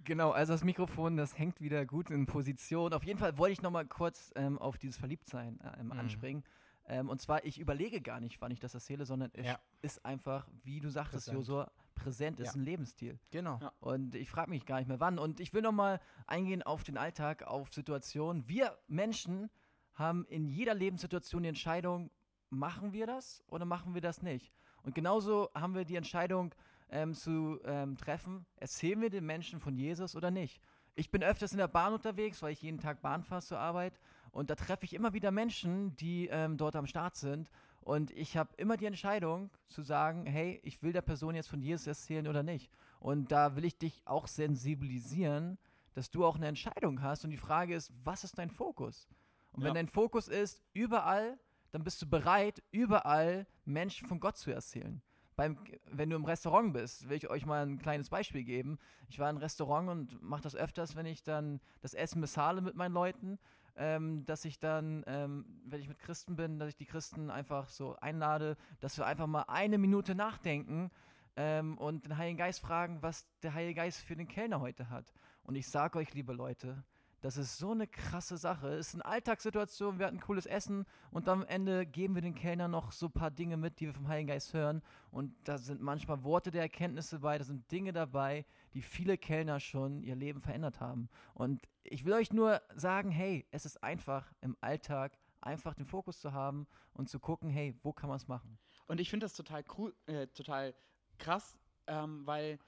Genau, 0.05 0.31
also 0.33 0.53
das 0.53 0.63
Mikrofon, 0.63 1.17
das 1.17 1.39
hängt 1.39 1.63
wieder 1.63 1.87
gut 1.87 2.11
in 2.11 2.27
Position. 2.27 2.93
Auf 2.93 3.05
jeden 3.05 3.19
Fall 3.19 3.39
wollte 3.39 3.55
ich 3.55 3.63
noch 3.63 3.71
mal 3.71 3.87
kurz 3.87 4.31
ähm, 4.37 4.59
auf 4.59 4.77
dieses 4.77 4.99
Verliebtsein 4.99 5.59
ähm, 5.79 5.87
Mhm. 5.87 5.93
anspringen. 5.93 6.45
Ähm, 6.87 7.09
und 7.09 7.21
zwar, 7.21 7.45
ich 7.45 7.59
überlege 7.59 8.01
gar 8.01 8.21
nicht, 8.21 8.41
wann 8.41 8.51
ich 8.51 8.61
das 8.61 8.75
erzähle, 8.75 9.05
sondern 9.07 9.31
es 9.35 9.47
Ja. 9.47 9.59
ist 9.83 10.05
einfach, 10.05 10.49
wie 10.65 10.81
du 10.81 10.91
sagtest, 10.91 11.27
Präsent. 11.27 11.39
Josua, 11.39 11.71
präsent 11.95 12.41
ist 12.41 12.49
Ja. 12.55 12.61
ein 12.61 12.65
Lebensstil. 12.65 13.19
Genau. 13.31 13.59
Ja. 13.61 13.73
Und 13.81 14.15
ich 14.15 14.29
frage 14.31 14.51
mich 14.51 14.67
gar 14.67 14.79
nicht 14.79 14.89
mehr 14.89 15.01
wann. 15.01 15.19
Und 15.19 15.39
ich 15.41 15.53
will 15.55 15.63
noch 15.63 15.73
mal 15.73 16.01
eingehen 16.27 16.63
auf 16.63 16.83
den 16.83 16.97
Alltag, 16.97 17.45
auf 17.45 17.73
Situationen. 17.73 18.49
Wir 18.49 18.77
Menschen 18.89 19.49
haben 19.95 20.25
in 20.27 20.49
jeder 20.49 20.75
Lebenssituation 20.75 21.43
die 21.43 21.49
Entscheidung, 21.51 22.11
machen 22.51 22.93
wir 22.93 23.07
das 23.07 23.43
oder 23.47 23.65
machen 23.65 23.95
wir 23.95 24.01
das 24.01 24.23
nicht? 24.23 24.53
Und 24.83 24.95
genauso 24.95 25.51
haben 25.55 25.75
wir 25.75 25.85
die 25.85 25.97
Entscheidung 25.97 26.55
ähm, 26.91 27.15
zu 27.15 27.61
ähm, 27.65 27.97
treffen, 27.97 28.45
erzählen 28.57 29.01
wir 29.01 29.09
den 29.11 29.25
Menschen 29.25 29.61
von 29.61 29.77
Jesus 29.77 30.17
oder 30.17 30.31
nicht? 30.31 30.61
Ich 30.95 31.11
bin 31.11 31.23
öfters 31.23 31.53
in 31.53 31.59
der 31.59 31.69
Bahn 31.69 31.95
unterwegs, 31.95 32.43
weil 32.43 32.53
ich 32.53 32.61
jeden 32.61 32.79
Tag 32.79 33.01
Bahn 33.01 33.23
fahre 33.23 33.41
zur 33.41 33.59
Arbeit. 33.59 33.99
Und 34.33 34.51
da 34.51 34.55
treffe 34.55 34.85
ich 34.85 34.95
immer 34.95 35.13
wieder 35.13 35.31
Menschen, 35.31 35.95
die 35.97 36.29
ähm, 36.29 36.57
dort 36.57 36.75
am 36.75 36.87
Start 36.87 37.17
sind. 37.17 37.51
Und 37.81 38.11
ich 38.13 38.37
habe 38.37 38.51
immer 38.57 38.77
die 38.77 38.87
Entscheidung 38.87 39.51
zu 39.69 39.83
sagen, 39.83 40.25
hey, 40.27 40.61
ich 40.63 40.83
will 40.83 40.93
der 40.93 41.03
Person 41.03 41.35
jetzt 41.35 41.49
von 41.49 41.61
Jesus 41.61 41.87
erzählen 41.87 42.27
oder 42.27 42.43
nicht. 42.43 42.71
Und 42.99 43.31
da 43.31 43.57
will 43.57 43.65
ich 43.65 43.77
dich 43.77 44.01
auch 44.07 44.27
sensibilisieren, 44.27 45.59
dass 45.95 46.11
du 46.11 46.25
auch 46.25 46.37
eine 46.37 46.47
Entscheidung 46.49 47.03
hast. 47.03 47.25
Und 47.25 47.31
die 47.31 47.37
Frage 47.37 47.75
ist, 47.75 47.93
was 48.05 48.25
ist 48.25 48.39
dein 48.39 48.51
Fokus? 48.51 49.09
Und 49.53 49.63
wenn 49.63 49.69
Ja. 49.69 49.75
dein 49.75 49.89
Fokus 49.89 50.29
ist, 50.29 50.63
überall, 50.73 51.39
dann 51.73 51.85
bist 51.85 52.01
du 52.01 52.09
bereit, 52.09 52.63
überall 52.71 53.47
Menschen 53.65 54.09
von 54.09 54.21
Gott 54.21 54.37
zu 54.39 54.51
erzählen. 54.51 55.03
Beim, 55.37 55.59
wenn 55.91 56.11
du 56.11 56.17
im 56.17 56.25
Restaurant 56.25 56.73
bist, 56.73 57.09
will 57.09 57.17
ich 57.17 57.29
euch 57.29 57.47
mal 57.47 57.67
ein 57.67 57.79
kleines 57.79 58.11
Beispiel 58.11 58.45
geben. 58.45 58.79
Ich 59.09 59.19
war 59.19 59.29
im 59.31 59.39
Restaurant 59.39 59.89
und 59.89 60.23
mache 60.23 60.43
das 60.43 60.55
öfters, 60.55 60.95
wenn 60.95 61.07
ich 61.07 61.23
dann 61.23 61.61
das 61.81 61.95
Essen 61.95 62.21
bezahle 62.21 62.61
mit 62.61 62.77
meinen 62.77 62.93
Leuten, 62.93 63.39
ähm, 63.77 64.25
dass 64.27 64.45
ich 64.45 64.59
dann, 64.59 65.05
ähm, 65.07 65.45
wenn 65.65 65.81
ich 65.81 65.89
mit 65.89 65.99
Christen 65.99 66.37
bin, 66.37 66.59
dass 66.59 66.69
ich 66.69 66.77
die 66.77 66.87
Christen 66.87 67.31
einfach 67.31 67.69
so 67.69 67.97
einlade, 67.97 68.57
dass 68.81 68.99
wir 68.99 69.07
einfach 69.07 69.27
mal 69.27 69.45
eine 69.49 69.79
Minute 69.79 70.15
nachdenken 70.15 70.91
ähm, 71.37 71.79
und 71.79 72.05
den 72.05 72.17
Heiligen 72.17 72.39
Geist 72.39 72.61
fragen, 72.61 73.03
was 73.03 73.27
der 73.43 73.55
Heilige 73.55 73.75
Geist 73.75 74.01
für 74.01 74.17
den 74.17 74.29
Kellner 74.29 74.61
heute 74.61 74.91
hat. 74.91 75.13
Und 75.45 75.55
ich 75.55 75.69
sage 75.69 75.99
euch, 75.99 76.13
liebe 76.15 76.33
Leute, 76.33 76.85
das 77.23 77.37
ist 77.37 77.57
so 77.57 77.71
eine 77.71 77.87
krasse 77.87 78.37
Sache. 78.37 78.69
Es 78.75 78.89
ist 78.89 78.95
eine 78.95 79.05
Alltagssituation, 79.05 80.01
wir 80.01 80.07
hatten 80.07 80.19
cooles 80.19 80.45
Essen 80.45 80.85
und 81.13 81.29
am 81.29 81.45
Ende 81.45 81.87
geben 81.87 82.17
wir 82.17 82.23
den 82.23 82.35
Kellner 82.35 82.67
noch 82.67 82.91
so 82.91 83.07
ein 83.07 83.13
paar 83.13 83.31
Dinge 83.31 83.57
mit, 83.57 83.79
die 83.79 83.87
wir 83.87 83.95
vom 83.95 84.09
Heiligen 84.09 84.27
Geist 84.27 84.53
hören. 84.53 84.83
Und 85.13 85.33
da 85.45 85.57
sind 85.57 85.81
manchmal 85.81 86.25
Worte 86.25 86.51
der 86.51 86.63
Erkenntnisse 86.63 87.17
dabei, 87.17 87.39
da 87.39 87.45
sind 87.45 87.71
Dinge 87.71 87.93
dabei, 87.93 88.45
die 88.75 88.83
viele 88.83 89.17
Kellner 89.17 89.61
schon 89.61 90.03
ihr 90.03 90.17
Leben 90.17 90.41
verändert 90.41 90.81
haben. 90.81 91.09
Und 91.33 91.69
ich 91.85 92.05
will 92.05 92.13
euch 92.13 92.33
nur 92.33 92.61
sagen, 92.75 93.13
hey, 93.13 93.47
es 93.53 93.67
ist 93.67 93.85
einfach 93.85 94.33
im 94.41 94.57
Alltag 94.61 95.17
einfach 95.41 95.75
den 95.75 95.87
Fokus 95.87 96.21
zu 96.21 96.33
haben 96.33 96.67
und 96.93 97.09
zu 97.09 97.21
gucken, 97.21 97.51
hey, 97.51 97.79
wo 97.85 97.93
kann 97.93 98.09
man 98.09 98.17
es 98.17 98.27
machen? 98.27 98.59
Und 98.89 99.01
ich 99.01 99.11
finde 99.11 99.27
das 99.27 99.35
total 99.35 99.65
äh, 100.07 100.27
total 100.27 100.75
krass, 101.19 101.57
ähm, 101.87 102.27
weil 102.27 102.59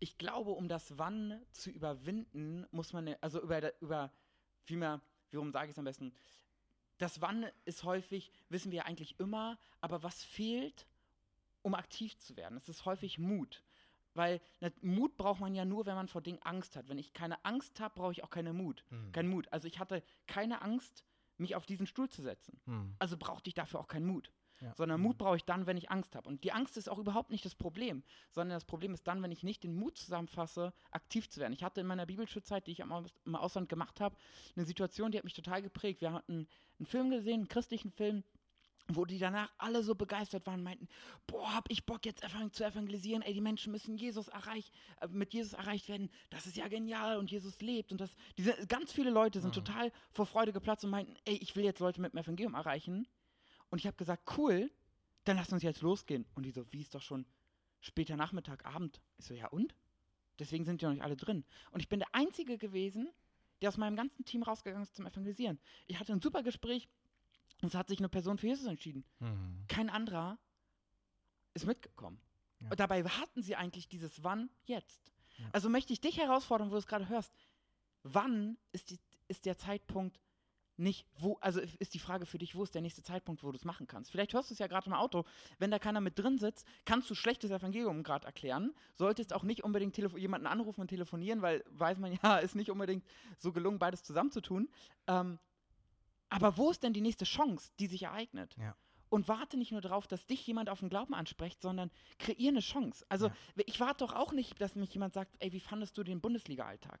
ich 0.00 0.18
glaube, 0.18 0.50
um 0.50 0.66
das 0.66 0.98
Wann 0.98 1.40
zu 1.52 1.70
überwinden, 1.70 2.66
muss 2.72 2.92
man, 2.92 3.14
also 3.20 3.40
über, 3.40 3.80
über 3.80 4.10
vielmehr, 4.64 5.00
warum 5.30 5.52
sage 5.52 5.66
ich 5.66 5.72
es 5.72 5.78
am 5.78 5.84
besten? 5.84 6.12
Das 6.98 7.20
Wann 7.20 7.46
ist 7.66 7.84
häufig, 7.84 8.32
wissen 8.48 8.72
wir 8.72 8.86
eigentlich 8.86 9.20
immer, 9.20 9.58
aber 9.80 10.02
was 10.02 10.24
fehlt, 10.24 10.86
um 11.62 11.74
aktiv 11.74 12.16
zu 12.18 12.36
werden? 12.36 12.56
Es 12.56 12.68
ist 12.68 12.84
häufig 12.86 13.18
Mut. 13.18 13.62
Weil 14.14 14.40
ne, 14.60 14.72
Mut 14.80 15.16
braucht 15.16 15.40
man 15.40 15.54
ja 15.54 15.64
nur, 15.64 15.86
wenn 15.86 15.94
man 15.94 16.08
vor 16.08 16.20
Dingen 16.20 16.42
Angst 16.42 16.76
hat. 16.76 16.88
Wenn 16.88 16.98
ich 16.98 17.12
keine 17.12 17.44
Angst 17.44 17.78
habe, 17.78 17.94
brauche 17.94 18.12
ich 18.12 18.24
auch 18.24 18.30
keine 18.30 18.52
Mut. 18.52 18.84
Hm. 18.88 19.12
Keinen 19.12 19.28
Mut. 19.28 19.52
Also 19.52 19.68
ich 19.68 19.78
hatte 19.78 20.02
keine 20.26 20.62
Angst, 20.62 21.04
mich 21.38 21.54
auf 21.54 21.64
diesen 21.64 21.86
Stuhl 21.86 22.08
zu 22.08 22.22
setzen. 22.22 22.60
Hm. 22.64 22.94
Also 22.98 23.16
brauchte 23.16 23.48
ich 23.48 23.54
dafür 23.54 23.80
auch 23.80 23.88
keinen 23.88 24.06
Mut. 24.06 24.32
Ja. 24.60 24.74
Sondern 24.74 25.00
Mut 25.00 25.16
brauche 25.16 25.36
ich 25.36 25.44
dann, 25.44 25.66
wenn 25.66 25.76
ich 25.78 25.90
Angst 25.90 26.14
habe. 26.14 26.28
Und 26.28 26.44
die 26.44 26.52
Angst 26.52 26.76
ist 26.76 26.88
auch 26.88 26.98
überhaupt 26.98 27.30
nicht 27.30 27.44
das 27.44 27.54
Problem, 27.54 28.02
sondern 28.30 28.56
das 28.56 28.64
Problem 28.64 28.92
ist 28.92 29.06
dann, 29.06 29.22
wenn 29.22 29.32
ich 29.32 29.42
nicht 29.42 29.64
den 29.64 29.74
Mut 29.74 29.96
zusammenfasse, 29.96 30.74
aktiv 30.90 31.30
zu 31.30 31.40
werden. 31.40 31.54
Ich 31.54 31.64
hatte 31.64 31.80
in 31.80 31.86
meiner 31.86 32.04
Bibelschulzeit, 32.06 32.66
die 32.66 32.72
ich 32.72 32.80
im 32.80 33.36
Ausland 33.36 33.68
gemacht 33.68 34.00
habe, 34.00 34.16
eine 34.56 34.66
Situation, 34.66 35.12
die 35.12 35.18
hat 35.18 35.24
mich 35.24 35.34
total 35.34 35.62
geprägt. 35.62 36.02
Wir 36.02 36.12
hatten 36.12 36.46
einen 36.78 36.86
Film 36.86 37.10
gesehen, 37.10 37.40
einen 37.40 37.48
christlichen 37.48 37.90
Film, 37.90 38.22
wo 38.88 39.04
die 39.04 39.18
danach 39.18 39.50
alle 39.56 39.82
so 39.82 39.94
begeistert 39.94 40.46
waren, 40.46 40.62
meinten, 40.62 40.88
boah, 41.26 41.54
hab 41.54 41.70
ich 41.70 41.86
Bock 41.86 42.04
jetzt 42.04 42.24
zu 42.52 42.64
evangelisieren, 42.64 43.22
ey, 43.22 43.32
die 43.32 43.40
Menschen 43.40 43.70
müssen 43.72 43.96
Jesus 43.96 44.28
erreich, 44.28 44.72
äh, 45.00 45.08
mit 45.08 45.32
Jesus 45.32 45.52
erreicht 45.52 45.88
werden, 45.88 46.10
das 46.28 46.46
ist 46.46 46.56
ja 46.56 46.66
genial 46.68 47.18
und 47.18 47.30
Jesus 47.30 47.60
lebt 47.60 47.92
und 47.92 48.00
das, 48.00 48.10
diese, 48.36 48.66
ganz 48.66 48.92
viele 48.92 49.10
Leute 49.10 49.40
sind 49.40 49.50
Mhm. 49.50 49.64
total 49.64 49.92
vor 50.10 50.26
Freude 50.26 50.52
geplatzt 50.52 50.84
und 50.84 50.90
meinten, 50.90 51.14
ey, 51.24 51.36
ich 51.36 51.54
will 51.56 51.64
jetzt 51.64 51.78
Leute 51.78 52.00
mit 52.00 52.12
dem 52.12 52.18
Evangelium 52.18 52.54
erreichen 52.54 53.06
und 53.70 53.78
ich 53.78 53.86
habe 53.86 53.96
gesagt, 53.96 54.36
cool, 54.36 54.70
dann 55.24 55.36
lass 55.36 55.52
uns 55.52 55.62
jetzt 55.62 55.82
losgehen 55.82 56.26
und 56.34 56.44
die 56.44 56.50
so, 56.50 56.70
wie 56.72 56.80
ist 56.80 56.94
doch 56.94 57.02
schon 57.02 57.26
später 57.80 58.16
Nachmittag, 58.16 58.64
Abend, 58.66 59.00
ich 59.18 59.24
so, 59.24 59.34
ja 59.34 59.48
und? 59.48 59.74
Deswegen 60.38 60.64
sind 60.64 60.80
die 60.80 60.86
noch 60.86 60.92
nicht 60.92 61.02
alle 61.02 61.16
drin 61.16 61.44
und 61.70 61.80
ich 61.80 61.88
bin 61.88 62.00
der 62.00 62.14
Einzige 62.14 62.58
gewesen, 62.58 63.08
der 63.60 63.68
aus 63.68 63.76
meinem 63.76 63.96
ganzen 63.96 64.24
Team 64.24 64.42
rausgegangen 64.42 64.82
ist 64.82 64.94
zum 64.94 65.06
Evangelisieren. 65.06 65.58
Ich 65.86 65.98
hatte 65.98 66.12
ein 66.12 66.20
super 66.20 66.42
Gespräch 66.42 66.88
und 67.60 67.68
es 67.68 67.74
hat 67.74 67.88
sich 67.88 67.98
eine 67.98 68.08
Person 68.08 68.38
für 68.38 68.46
Jesus 68.46 68.66
entschieden. 68.66 69.04
Hm. 69.18 69.64
Kein 69.68 69.90
anderer 69.90 70.38
ist 71.54 71.66
mitgekommen. 71.66 72.20
Ja. 72.60 72.70
Und 72.70 72.80
dabei 72.80 73.04
hatten 73.04 73.42
sie 73.42 73.56
eigentlich 73.56 73.88
dieses 73.88 74.22
Wann 74.22 74.50
jetzt. 74.64 75.12
Ja. 75.38 75.48
Also 75.52 75.68
möchte 75.68 75.92
ich 75.92 76.00
dich 76.00 76.18
herausfordern, 76.18 76.68
wo 76.68 76.72
du 76.72 76.78
es 76.78 76.86
gerade 76.86 77.08
hörst. 77.08 77.32
Wann 78.02 78.56
ist, 78.72 78.90
die, 78.90 78.98
ist 79.28 79.44
der 79.44 79.58
Zeitpunkt 79.58 80.20
nicht, 80.80 81.06
wo, 81.18 81.36
also 81.40 81.60
ist 81.60 81.94
die 81.94 81.98
Frage 81.98 82.26
für 82.26 82.38
dich, 82.38 82.54
wo 82.54 82.62
ist 82.62 82.74
der 82.74 82.82
nächste 82.82 83.02
Zeitpunkt, 83.02 83.42
wo 83.44 83.52
du 83.52 83.56
es 83.56 83.64
machen 83.64 83.86
kannst? 83.86 84.10
Vielleicht 84.10 84.32
hörst 84.32 84.50
du 84.50 84.54
es 84.54 84.58
ja 84.58 84.66
gerade 84.66 84.86
im 84.86 84.94
Auto. 84.94 85.24
Wenn 85.58 85.70
da 85.70 85.78
keiner 85.78 86.00
mit 86.00 86.18
drin 86.18 86.38
sitzt, 86.38 86.66
kannst 86.84 87.08
du 87.10 87.14
schlechtes 87.14 87.50
Evangelium 87.50 88.02
gerade 88.02 88.26
erklären. 88.26 88.74
Solltest 88.94 89.32
auch 89.32 89.42
nicht 89.42 89.62
unbedingt 89.62 89.96
jemanden 89.96 90.46
anrufen 90.46 90.80
und 90.80 90.88
telefonieren, 90.88 91.42
weil 91.42 91.64
weiß 91.70 91.98
man 91.98 92.12
ja, 92.22 92.38
ist 92.38 92.56
nicht 92.56 92.70
unbedingt 92.70 93.04
so 93.38 93.52
gelungen, 93.52 93.78
beides 93.78 94.02
zusammenzutun. 94.02 94.68
Ähm, 95.06 95.38
aber 96.30 96.56
wo 96.56 96.70
ist 96.70 96.82
denn 96.82 96.92
die 96.92 97.00
nächste 97.00 97.24
Chance, 97.24 97.72
die 97.78 97.86
sich 97.86 98.04
ereignet? 98.04 98.56
Ja. 98.58 98.74
Und 99.08 99.26
warte 99.26 99.56
nicht 99.56 99.72
nur 99.72 99.80
darauf, 99.80 100.06
dass 100.06 100.26
dich 100.26 100.46
jemand 100.46 100.70
auf 100.70 100.78
den 100.78 100.88
Glauben 100.88 101.14
anspricht, 101.14 101.60
sondern 101.60 101.90
kreier 102.18 102.48
eine 102.48 102.60
Chance. 102.60 103.04
Also 103.08 103.26
Ja. 103.26 103.34
ich 103.66 103.80
warte 103.80 104.04
doch 104.04 104.12
auch 104.12 104.32
nicht, 104.32 104.60
dass 104.60 104.76
mich 104.76 104.94
jemand 104.94 105.14
sagt, 105.14 105.34
ey, 105.40 105.52
wie 105.52 105.58
fandest 105.60 105.98
du 105.98 106.04
den 106.04 106.20
Bundesliga-Alltag? 106.20 107.00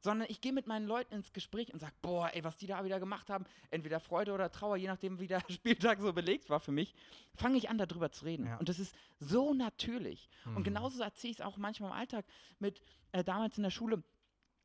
Sondern 0.00 0.28
ich 0.30 0.40
gehe 0.40 0.52
mit 0.52 0.66
meinen 0.68 0.86
Leuten 0.86 1.14
ins 1.14 1.32
Gespräch 1.32 1.72
und 1.72 1.80
sage, 1.80 1.94
boah, 2.02 2.30
ey, 2.32 2.44
was 2.44 2.56
die 2.56 2.66
da 2.68 2.84
wieder 2.84 3.00
gemacht 3.00 3.30
haben, 3.30 3.44
entweder 3.70 3.98
Freude 3.98 4.32
oder 4.32 4.50
Trauer, 4.50 4.76
je 4.76 4.86
nachdem, 4.86 5.18
wie 5.18 5.26
der 5.26 5.40
Spieltag 5.50 6.00
so 6.00 6.12
belegt 6.12 6.48
war 6.50 6.60
für 6.60 6.70
mich, 6.72 6.94
fange 7.34 7.56
ich 7.58 7.68
an, 7.68 7.78
darüber 7.78 8.10
zu 8.12 8.24
reden. 8.24 8.46
Ja. 8.46 8.58
Und 8.58 8.68
das 8.68 8.78
ist 8.78 8.94
so 9.18 9.54
natürlich. 9.54 10.28
Und 10.44 10.58
Mhm. 10.58 10.64
genauso 10.64 11.02
erzähle 11.02 11.32
ich 11.32 11.38
es 11.40 11.44
auch 11.44 11.56
manchmal 11.56 11.90
im 11.90 11.96
Alltag 11.96 12.26
mit, 12.60 12.80
äh, 13.12 13.24
damals 13.24 13.56
in 13.56 13.64
der 13.64 13.70
Schule, 13.70 14.02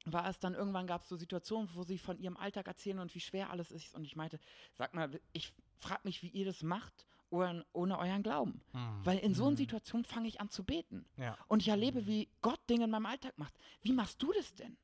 war 0.06 0.30
es 0.30 0.38
dann 0.40 0.54
irgendwann 0.54 0.86
gab 0.86 1.02
es 1.02 1.08
so 1.10 1.16
Situationen, 1.16 1.70
wo 1.74 1.84
sie 1.84 1.98
von 1.98 2.20
ihrem 2.20 2.36
Alltag 2.38 2.68
erzählen 2.68 3.00
und 3.00 3.16
wie 3.16 3.22
schwer 3.22 3.50
alles 3.52 3.72
ist. 3.72 3.96
Und 3.96 4.04
ich 4.04 4.16
meinte, 4.18 4.38
sag 4.74 4.94
mal, 4.94 5.20
ich 5.32 5.54
frage 5.78 6.02
mich, 6.04 6.22
wie 6.22 6.28
ihr 6.28 6.46
das 6.46 6.62
macht 6.62 7.08
ohne, 7.30 7.66
ohne 7.72 7.98
euren 7.98 8.22
Glauben. 8.22 8.62
Hm. 8.74 9.00
Weil 9.06 9.18
in 9.20 9.34
so 9.34 9.44
einer 9.44 9.52
Hm. 9.52 9.58
Situation 9.58 10.04
fange 10.04 10.28
ich 10.28 10.42
an 10.42 10.50
zu 10.50 10.64
beten. 10.66 11.06
Ja. 11.18 11.38
Und 11.48 11.62
ich 11.62 11.70
erlebe, 11.70 12.06
wie 12.06 12.30
Gott 12.42 12.60
Dinge 12.70 12.84
in 12.84 12.90
meinem 12.92 13.06
Alltag 13.08 13.38
macht. 13.38 13.54
Wie 13.82 13.94
machst 13.94 14.22
du 14.22 14.32
das 14.34 14.54
denn? 14.54 14.78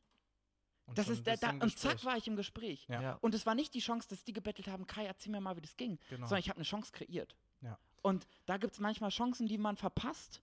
Und 0.90 0.98
Das 0.98 1.08
ist 1.08 1.26
der, 1.26 1.38
da, 1.38 1.52
und 1.52 1.78
zack 1.78 2.04
war 2.04 2.18
ich 2.18 2.28
im 2.28 2.36
Gespräch. 2.36 2.88
Ja. 2.90 3.14
Und 3.22 3.34
es 3.36 3.46
war 3.46 3.56
nicht 3.56 3.74
die 3.74 3.80
Chance, 3.80 4.08
dass 4.10 4.24
die 4.24 4.34
gebettelt 4.34 4.68
haben, 4.68 4.88
Kai, 4.88 5.06
erzähl 5.06 5.32
mir 5.32 5.40
mal, 5.42 5.56
wie 5.56 5.62
das 5.62 5.78
ging, 5.78 6.00
Genau. 6.10 6.26
sondern 6.28 6.40
ich 6.40 6.50
habe 6.50 6.58
eine 6.58 6.66
Chance 6.66 6.92
kreiert. 6.92 7.36
Ja. 7.62 7.78
Und 8.02 8.28
da 8.46 8.58
gibt 8.58 8.74
es 8.74 8.80
manchmal 8.80 9.10
Chancen, 9.12 9.48
die 9.48 9.58
man 9.58 9.78
verpasst 9.78 10.42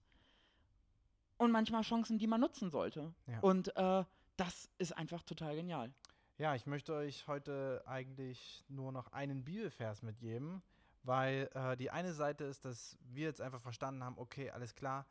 und 1.37 1.51
manchmal 1.51 1.81
Chancen, 1.83 2.17
die 2.17 2.27
man 2.27 2.41
nutzen 2.41 2.69
sollte. 2.69 3.13
Ja. 3.27 3.39
Und 3.41 3.75
äh, 3.75 4.03
das 4.37 4.69
ist 4.77 4.97
einfach 4.97 5.23
total 5.23 5.55
genial. 5.55 5.91
Ja, 6.37 6.55
ich 6.55 6.65
möchte 6.67 6.93
euch 6.93 7.27
heute 7.27 7.83
eigentlich 7.87 8.63
nur 8.67 8.91
noch 8.91 9.11
einen 9.11 9.43
Bibelvers 9.43 10.03
mitgeben, 10.03 10.61
weil 11.03 11.49
äh, 11.55 11.75
die 11.77 11.89
eine 11.89 12.13
Seite 12.13 12.43
ist, 12.43 12.63
dass 12.63 12.97
wir 13.01 13.25
jetzt 13.25 13.41
einfach 13.41 13.61
verstanden 13.61 14.03
haben, 14.03 14.17
okay, 14.17 14.51
alles 14.51 14.75
klar, 14.75 15.07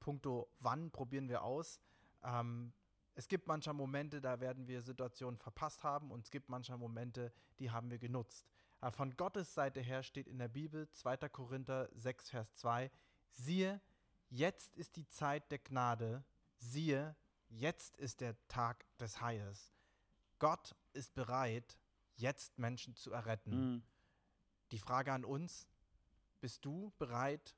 punkto 0.00 0.48
wann 0.58 0.90
probieren 0.90 1.28
wir 1.28 1.42
aus. 1.42 1.80
Ähm, 2.22 2.72
es 3.14 3.28
gibt 3.28 3.46
manchmal 3.46 3.74
Momente, 3.74 4.20
da 4.20 4.40
werden 4.40 4.66
wir 4.66 4.80
Situationen 4.82 5.38
verpasst 5.38 5.84
haben 5.84 6.10
und 6.10 6.24
es 6.24 6.30
gibt 6.30 6.48
manchmal 6.48 6.78
Momente, 6.78 7.32
die 7.58 7.70
haben 7.70 7.90
wir 7.90 7.98
genutzt. 7.98 8.46
Aber 8.80 8.92
von 8.92 9.16
Gottes 9.16 9.52
Seite 9.52 9.80
her 9.80 10.02
steht 10.02 10.26
in 10.26 10.38
der 10.38 10.48
Bibel 10.48 10.88
2. 10.90 11.28
Korinther 11.28 11.88
6, 11.94 12.30
Vers 12.30 12.54
2, 12.56 12.90
siehe, 13.32 13.80
jetzt 14.28 14.76
ist 14.76 14.96
die 14.96 15.06
Zeit 15.08 15.50
der 15.50 15.58
Gnade, 15.58 16.24
siehe, 16.56 17.14
jetzt 17.48 17.96
ist 17.96 18.20
der 18.20 18.36
Tag 18.48 18.86
des 18.98 19.20
Heiles. 19.20 19.72
Gott 20.38 20.74
ist 20.94 21.14
bereit, 21.14 21.78
jetzt 22.16 22.58
Menschen 22.58 22.94
zu 22.96 23.12
erretten. 23.12 23.74
Mhm. 23.74 23.82
Die 24.72 24.78
Frage 24.78 25.12
an 25.12 25.24
uns, 25.24 25.66
bist 26.40 26.64
du 26.64 26.92
bereit, 26.98 27.54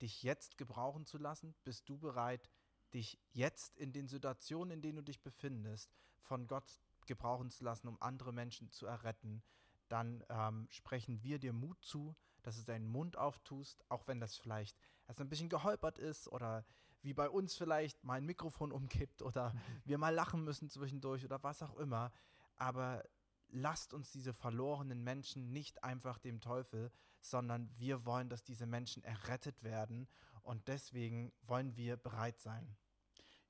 dich 0.00 0.22
jetzt 0.22 0.56
gebrauchen 0.56 1.06
zu 1.06 1.18
lassen? 1.18 1.54
Bist 1.64 1.88
du 1.88 1.98
bereit, 1.98 2.48
dich 2.90 3.18
jetzt 3.32 3.76
in 3.78 3.92
den 3.92 4.08
Situationen, 4.08 4.72
in 4.72 4.82
denen 4.82 4.96
du 4.96 5.02
dich 5.02 5.22
befindest, 5.22 5.94
von 6.20 6.46
Gott 6.46 6.80
gebrauchen 7.06 7.50
zu 7.50 7.64
lassen, 7.64 7.88
um 7.88 8.00
andere 8.00 8.32
Menschen 8.32 8.70
zu 8.70 8.86
erretten? 8.86 9.42
Dann 9.88 10.24
ähm, 10.28 10.68
sprechen 10.70 11.22
wir 11.22 11.38
dir 11.38 11.52
Mut 11.52 11.82
zu, 11.82 12.14
dass 12.42 12.56
du 12.56 12.62
deinen 12.62 12.86
Mund 12.86 13.16
auftust, 13.16 13.84
auch 13.88 14.06
wenn 14.06 14.20
das 14.20 14.36
vielleicht 14.36 14.78
erst 15.08 15.20
ein 15.20 15.28
bisschen 15.28 15.48
geholpert 15.48 15.98
ist 15.98 16.28
oder 16.28 16.64
wie 17.02 17.14
bei 17.14 17.28
uns 17.28 17.54
vielleicht 17.56 18.04
mal 18.04 18.14
ein 18.14 18.26
Mikrofon 18.26 18.72
umkippt 18.72 19.22
oder 19.22 19.52
wir 19.84 19.98
mal 19.98 20.14
lachen 20.14 20.44
müssen 20.44 20.68
zwischendurch 20.70 21.24
oder 21.24 21.42
was 21.42 21.62
auch 21.62 21.76
immer. 21.76 22.12
Aber 22.56 23.02
lasst 23.48 23.94
uns 23.94 24.12
diese 24.12 24.32
verlorenen 24.32 25.02
Menschen 25.02 25.52
nicht 25.52 25.82
einfach 25.82 26.18
dem 26.18 26.40
Teufel, 26.40 26.92
sondern 27.20 27.68
wir 27.76 28.04
wollen, 28.06 28.28
dass 28.28 28.44
diese 28.44 28.66
Menschen 28.66 29.02
errettet 29.02 29.62
werden 29.62 30.08
und 30.42 30.68
deswegen 30.68 31.32
wollen 31.42 31.76
wir 31.76 31.96
bereit 31.96 32.40
sein. 32.40 32.76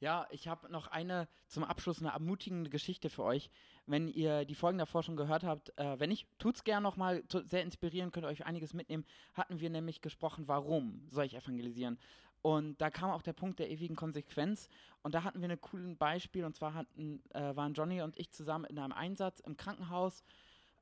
Ja, 0.00 0.26
ich 0.30 0.48
habe 0.48 0.70
noch 0.72 0.86
eine 0.86 1.28
zum 1.46 1.62
Abschluss 1.62 2.00
eine 2.00 2.12
ermutigende 2.12 2.70
Geschichte 2.70 3.10
für 3.10 3.22
euch. 3.22 3.50
Wenn 3.84 4.08
ihr 4.08 4.46
die 4.46 4.54
Folgen 4.54 4.78
davor 4.78 5.02
schon 5.02 5.16
gehört 5.16 5.44
habt, 5.44 5.78
äh, 5.78 6.00
wenn 6.00 6.08
nicht, 6.08 6.26
tut's 6.38 6.64
gerne 6.64 6.82
nochmal, 6.82 7.22
sehr 7.28 7.62
inspirieren, 7.62 8.10
könnt 8.10 8.24
euch 8.24 8.46
einiges 8.46 8.72
mitnehmen. 8.72 9.04
Hatten 9.34 9.60
wir 9.60 9.68
nämlich 9.68 10.00
gesprochen, 10.00 10.48
warum 10.48 11.06
soll 11.10 11.26
ich 11.26 11.34
evangelisieren? 11.34 11.98
Und 12.40 12.80
da 12.80 12.88
kam 12.88 13.10
auch 13.10 13.20
der 13.20 13.34
Punkt 13.34 13.58
der 13.58 13.70
ewigen 13.70 13.96
Konsequenz. 13.96 14.70
Und 15.02 15.14
da 15.14 15.22
hatten 15.22 15.42
wir 15.42 15.50
ein 15.50 15.60
cooles 15.60 15.98
Beispiel. 15.98 16.44
Und 16.46 16.56
zwar 16.56 16.72
hatten, 16.72 17.22
äh, 17.34 17.54
waren 17.54 17.74
Johnny 17.74 18.00
und 18.00 18.18
ich 18.18 18.30
zusammen 18.30 18.64
in 18.64 18.78
einem 18.78 18.92
Einsatz 18.92 19.40
im 19.40 19.58
Krankenhaus. 19.58 20.24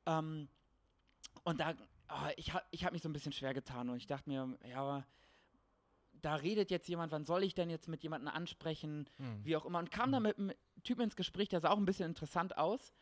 Ähm, 0.06 0.48
und 1.42 1.58
da, 1.58 1.74
oh, 2.08 2.28
ich, 2.36 2.54
ha, 2.54 2.62
ich 2.70 2.84
habe 2.84 2.92
mich 2.92 3.02
so 3.02 3.08
ein 3.08 3.12
bisschen 3.12 3.32
schwer 3.32 3.54
getan. 3.54 3.88
Und 3.88 3.96
ich 3.96 4.06
dachte 4.06 4.30
mir, 4.30 4.56
ja, 4.68 4.80
aber 4.80 5.06
da 6.22 6.34
redet 6.36 6.70
jetzt 6.70 6.88
jemand, 6.88 7.12
wann 7.12 7.24
soll 7.24 7.42
ich 7.44 7.54
denn 7.54 7.70
jetzt 7.70 7.88
mit 7.88 8.02
jemandem 8.02 8.28
ansprechen, 8.28 9.08
Hm. 9.16 9.44
wie 9.44 9.56
auch 9.56 9.64
immer. 9.64 9.78
Und 9.78 9.90
kam 9.90 10.12
da 10.12 10.20
mit 10.20 10.38
einem 10.38 10.52
Typen 10.84 11.02
ins 11.02 11.16
Gespräch, 11.16 11.48
der 11.48 11.60
sah 11.60 11.70
auch 11.70 11.76
ein 11.78 11.84
bisschen 11.84 12.06
interessant 12.06 12.56
aus. 12.58 12.92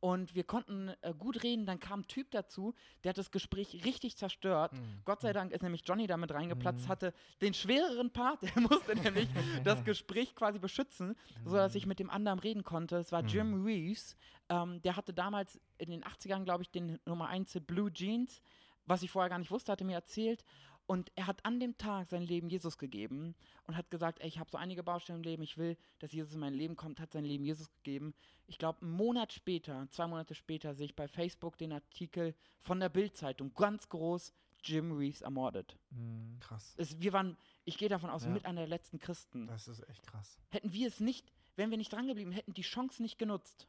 Und 0.00 0.34
wir 0.34 0.44
konnten 0.44 0.90
äh, 1.00 1.14
gut 1.18 1.42
reden. 1.42 1.64
Dann 1.64 1.80
kam 1.80 2.00
ein 2.00 2.06
Typ 2.06 2.30
dazu, 2.30 2.74
der 3.02 3.10
hat 3.10 3.16
das 3.18 3.30
Gespräch 3.30 3.86
richtig 3.86 4.18
zerstört. 4.18 4.72
Hm. 4.72 5.00
Gott 5.06 5.22
sei 5.22 5.32
Dank 5.32 5.50
ist 5.50 5.62
nämlich 5.62 5.82
Johnny 5.86 6.06
damit 6.06 6.30
reingeplatzt, 6.30 6.84
Mhm. 6.84 6.88
hatte 6.88 7.14
den 7.40 7.54
schwereren 7.54 8.10
Part, 8.10 8.42
der 8.56 8.60
musste 8.60 8.94
nämlich 8.96 9.28
das 9.64 9.82
Gespräch 9.82 10.34
quasi 10.34 10.58
beschützen, 10.58 11.16
sodass 11.46 11.74
ich 11.74 11.86
mit 11.86 12.00
dem 12.00 12.10
anderen 12.10 12.38
reden 12.38 12.64
konnte. 12.64 12.96
Es 12.96 13.12
war 13.12 13.22
Mhm. 13.22 13.28
Jim 13.28 13.64
Reeves, 13.64 14.14
ähm, 14.50 14.82
der 14.82 14.96
hatte 14.96 15.14
damals 15.14 15.58
in 15.78 15.88
den 15.90 16.04
80ern, 16.04 16.44
glaube 16.44 16.64
ich, 16.64 16.70
den 16.70 16.98
Nummer 17.06 17.28
1 17.28 17.58
Blue 17.66 17.90
Jeans, 17.90 18.42
was 18.86 19.02
ich 19.02 19.10
vorher 19.10 19.30
gar 19.30 19.38
nicht 19.38 19.50
wusste, 19.50 19.72
hatte 19.72 19.84
mir 19.84 19.94
erzählt. 19.94 20.44
Und 20.86 21.10
er 21.14 21.26
hat 21.26 21.42
an 21.46 21.60
dem 21.60 21.78
Tag 21.78 22.10
sein 22.10 22.20
Leben 22.22 22.50
Jesus 22.50 22.76
gegeben 22.76 23.34
und 23.66 23.74
hat 23.74 23.90
gesagt, 23.90 24.20
ey, 24.20 24.28
ich 24.28 24.38
habe 24.38 24.50
so 24.50 24.58
einige 24.58 24.82
Baustellen 24.82 25.20
im 25.20 25.24
Leben, 25.24 25.42
ich 25.42 25.56
will, 25.56 25.78
dass 25.98 26.12
Jesus 26.12 26.34
in 26.34 26.40
mein 26.40 26.52
Leben 26.52 26.76
kommt, 26.76 27.00
hat 27.00 27.12
sein 27.12 27.24
Leben 27.24 27.42
Jesus 27.44 27.72
gegeben. 27.72 28.12
Ich 28.46 28.58
glaube, 28.58 28.82
einen 28.82 28.90
Monat 28.90 29.32
später, 29.32 29.88
zwei 29.90 30.06
Monate 30.06 30.34
später, 30.34 30.74
sehe 30.74 30.84
ich 30.84 30.94
bei 30.94 31.08
Facebook 31.08 31.56
den 31.56 31.72
Artikel 31.72 32.34
von 32.60 32.80
der 32.80 32.90
Bild-Zeitung, 32.90 33.54
ganz 33.54 33.88
groß, 33.88 34.34
Jim 34.62 34.92
Reeves 34.92 35.22
ermordet. 35.22 35.74
Mhm. 35.90 36.38
Krass. 36.40 36.74
Es, 36.76 37.00
wir 37.00 37.14
waren, 37.14 37.38
ich 37.64 37.78
gehe 37.78 37.88
davon 37.88 38.10
aus, 38.10 38.24
Ja. 38.24 38.30
mit 38.30 38.44
einer 38.44 38.60
der 38.60 38.68
letzten 38.68 38.98
Christen. 38.98 39.46
Das 39.46 39.68
ist 39.68 39.88
echt 39.88 40.06
krass. 40.06 40.38
Hätten 40.50 40.72
wir 40.74 40.88
es 40.88 41.00
nicht, 41.00 41.32
wären 41.56 41.70
wir 41.70 41.78
nicht 41.78 41.92
drangeblieben, 41.94 42.32
hätten 42.32 42.52
die 42.52 42.62
Chance 42.62 43.00
nicht 43.02 43.18
genutzt, 43.18 43.68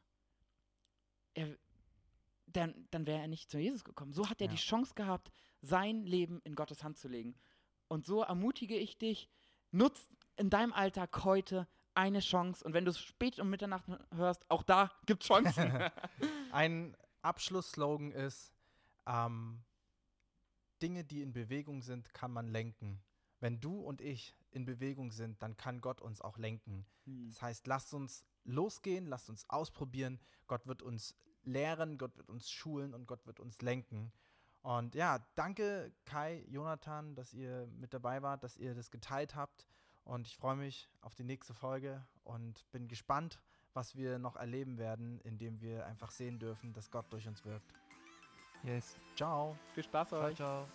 er, 1.32 1.56
dann, 2.56 2.88
dann 2.90 3.06
wäre 3.06 3.20
er 3.20 3.28
nicht 3.28 3.50
zu 3.50 3.58
Jesus 3.58 3.84
gekommen. 3.84 4.12
So 4.12 4.28
hat 4.28 4.40
er 4.40 4.46
Ja. 4.46 4.52
die 4.52 4.58
Chance 4.58 4.94
gehabt, 4.94 5.30
sein 5.62 6.04
Leben 6.04 6.40
in 6.44 6.54
Gottes 6.54 6.82
Hand 6.82 6.98
zu 6.98 7.08
legen. 7.08 7.34
Und 7.88 8.06
so 8.06 8.22
ermutige 8.22 8.76
ich 8.76 8.98
dich, 8.98 9.28
nutz 9.70 10.08
in 10.36 10.50
deinem 10.50 10.72
Alltag 10.72 11.24
heute 11.24 11.68
eine 11.94 12.20
Chance. 12.20 12.64
Und 12.64 12.74
wenn 12.74 12.84
du 12.84 12.90
es 12.90 12.98
spät 12.98 13.38
um 13.38 13.48
Mitternacht 13.50 13.84
hörst, 14.14 14.50
auch 14.50 14.62
da 14.62 14.92
gibt 15.06 15.22
es 15.22 15.28
Chancen. 15.28 15.72
Ein 16.52 16.96
Abschlussslogan 17.22 18.12
ist, 18.12 18.52
ähm, 19.06 19.62
Dinge, 20.82 21.04
die 21.04 21.22
in 21.22 21.32
Bewegung 21.32 21.82
sind, 21.82 22.12
kann 22.12 22.32
man 22.32 22.48
lenken. 22.48 23.02
Wenn 23.40 23.60
du 23.60 23.80
und 23.80 24.00
ich 24.00 24.34
in 24.50 24.64
Bewegung 24.64 25.10
sind, 25.10 25.42
dann 25.42 25.56
kann 25.56 25.80
Gott 25.80 26.00
uns 26.00 26.20
auch 26.20 26.38
lenken. 26.38 26.86
Hm. 27.04 27.28
Das 27.28 27.42
heißt, 27.42 27.66
lasst 27.66 27.94
uns 27.94 28.24
losgehen, 28.44 29.06
lasst 29.06 29.28
uns 29.30 29.48
ausprobieren. 29.48 30.20
Gott 30.46 30.66
wird 30.66 30.82
uns 30.82 31.14
lehren, 31.46 31.98
Gott 31.98 32.16
wird 32.16 32.28
uns 32.28 32.50
schulen 32.50 32.94
und 32.94 33.06
Gott 33.06 33.26
wird 33.26 33.40
uns 33.40 33.62
lenken. 33.62 34.12
Und 34.62 34.94
ja, 34.94 35.20
danke 35.36 35.92
Kai, 36.04 36.44
Jonathan, 36.48 37.14
dass 37.14 37.32
ihr 37.32 37.68
mit 37.78 37.94
dabei 37.94 38.22
wart, 38.22 38.42
dass 38.42 38.56
ihr 38.56 38.74
das 38.74 38.90
geteilt 38.90 39.36
habt. 39.36 39.66
Und 40.04 40.26
ich 40.26 40.36
freue 40.36 40.56
mich 40.56 40.88
auf 41.00 41.14
die 41.14 41.24
nächste 41.24 41.54
Folge 41.54 42.04
und 42.24 42.70
bin 42.72 42.88
gespannt, 42.88 43.40
was 43.74 43.94
wir 43.96 44.18
noch 44.18 44.36
erleben 44.36 44.78
werden, 44.78 45.20
indem 45.20 45.60
wir 45.60 45.86
einfach 45.86 46.10
sehen 46.10 46.38
dürfen, 46.38 46.72
dass 46.72 46.90
Gott 46.90 47.12
durch 47.12 47.28
uns 47.28 47.44
wirkt. 47.44 47.74
Yes. 48.62 48.98
Ciao. 49.14 49.56
Viel 49.74 49.84
Spaß 49.84 50.08
Ciao, 50.08 50.22
euch. 50.22 50.36
ciao. 50.36 50.66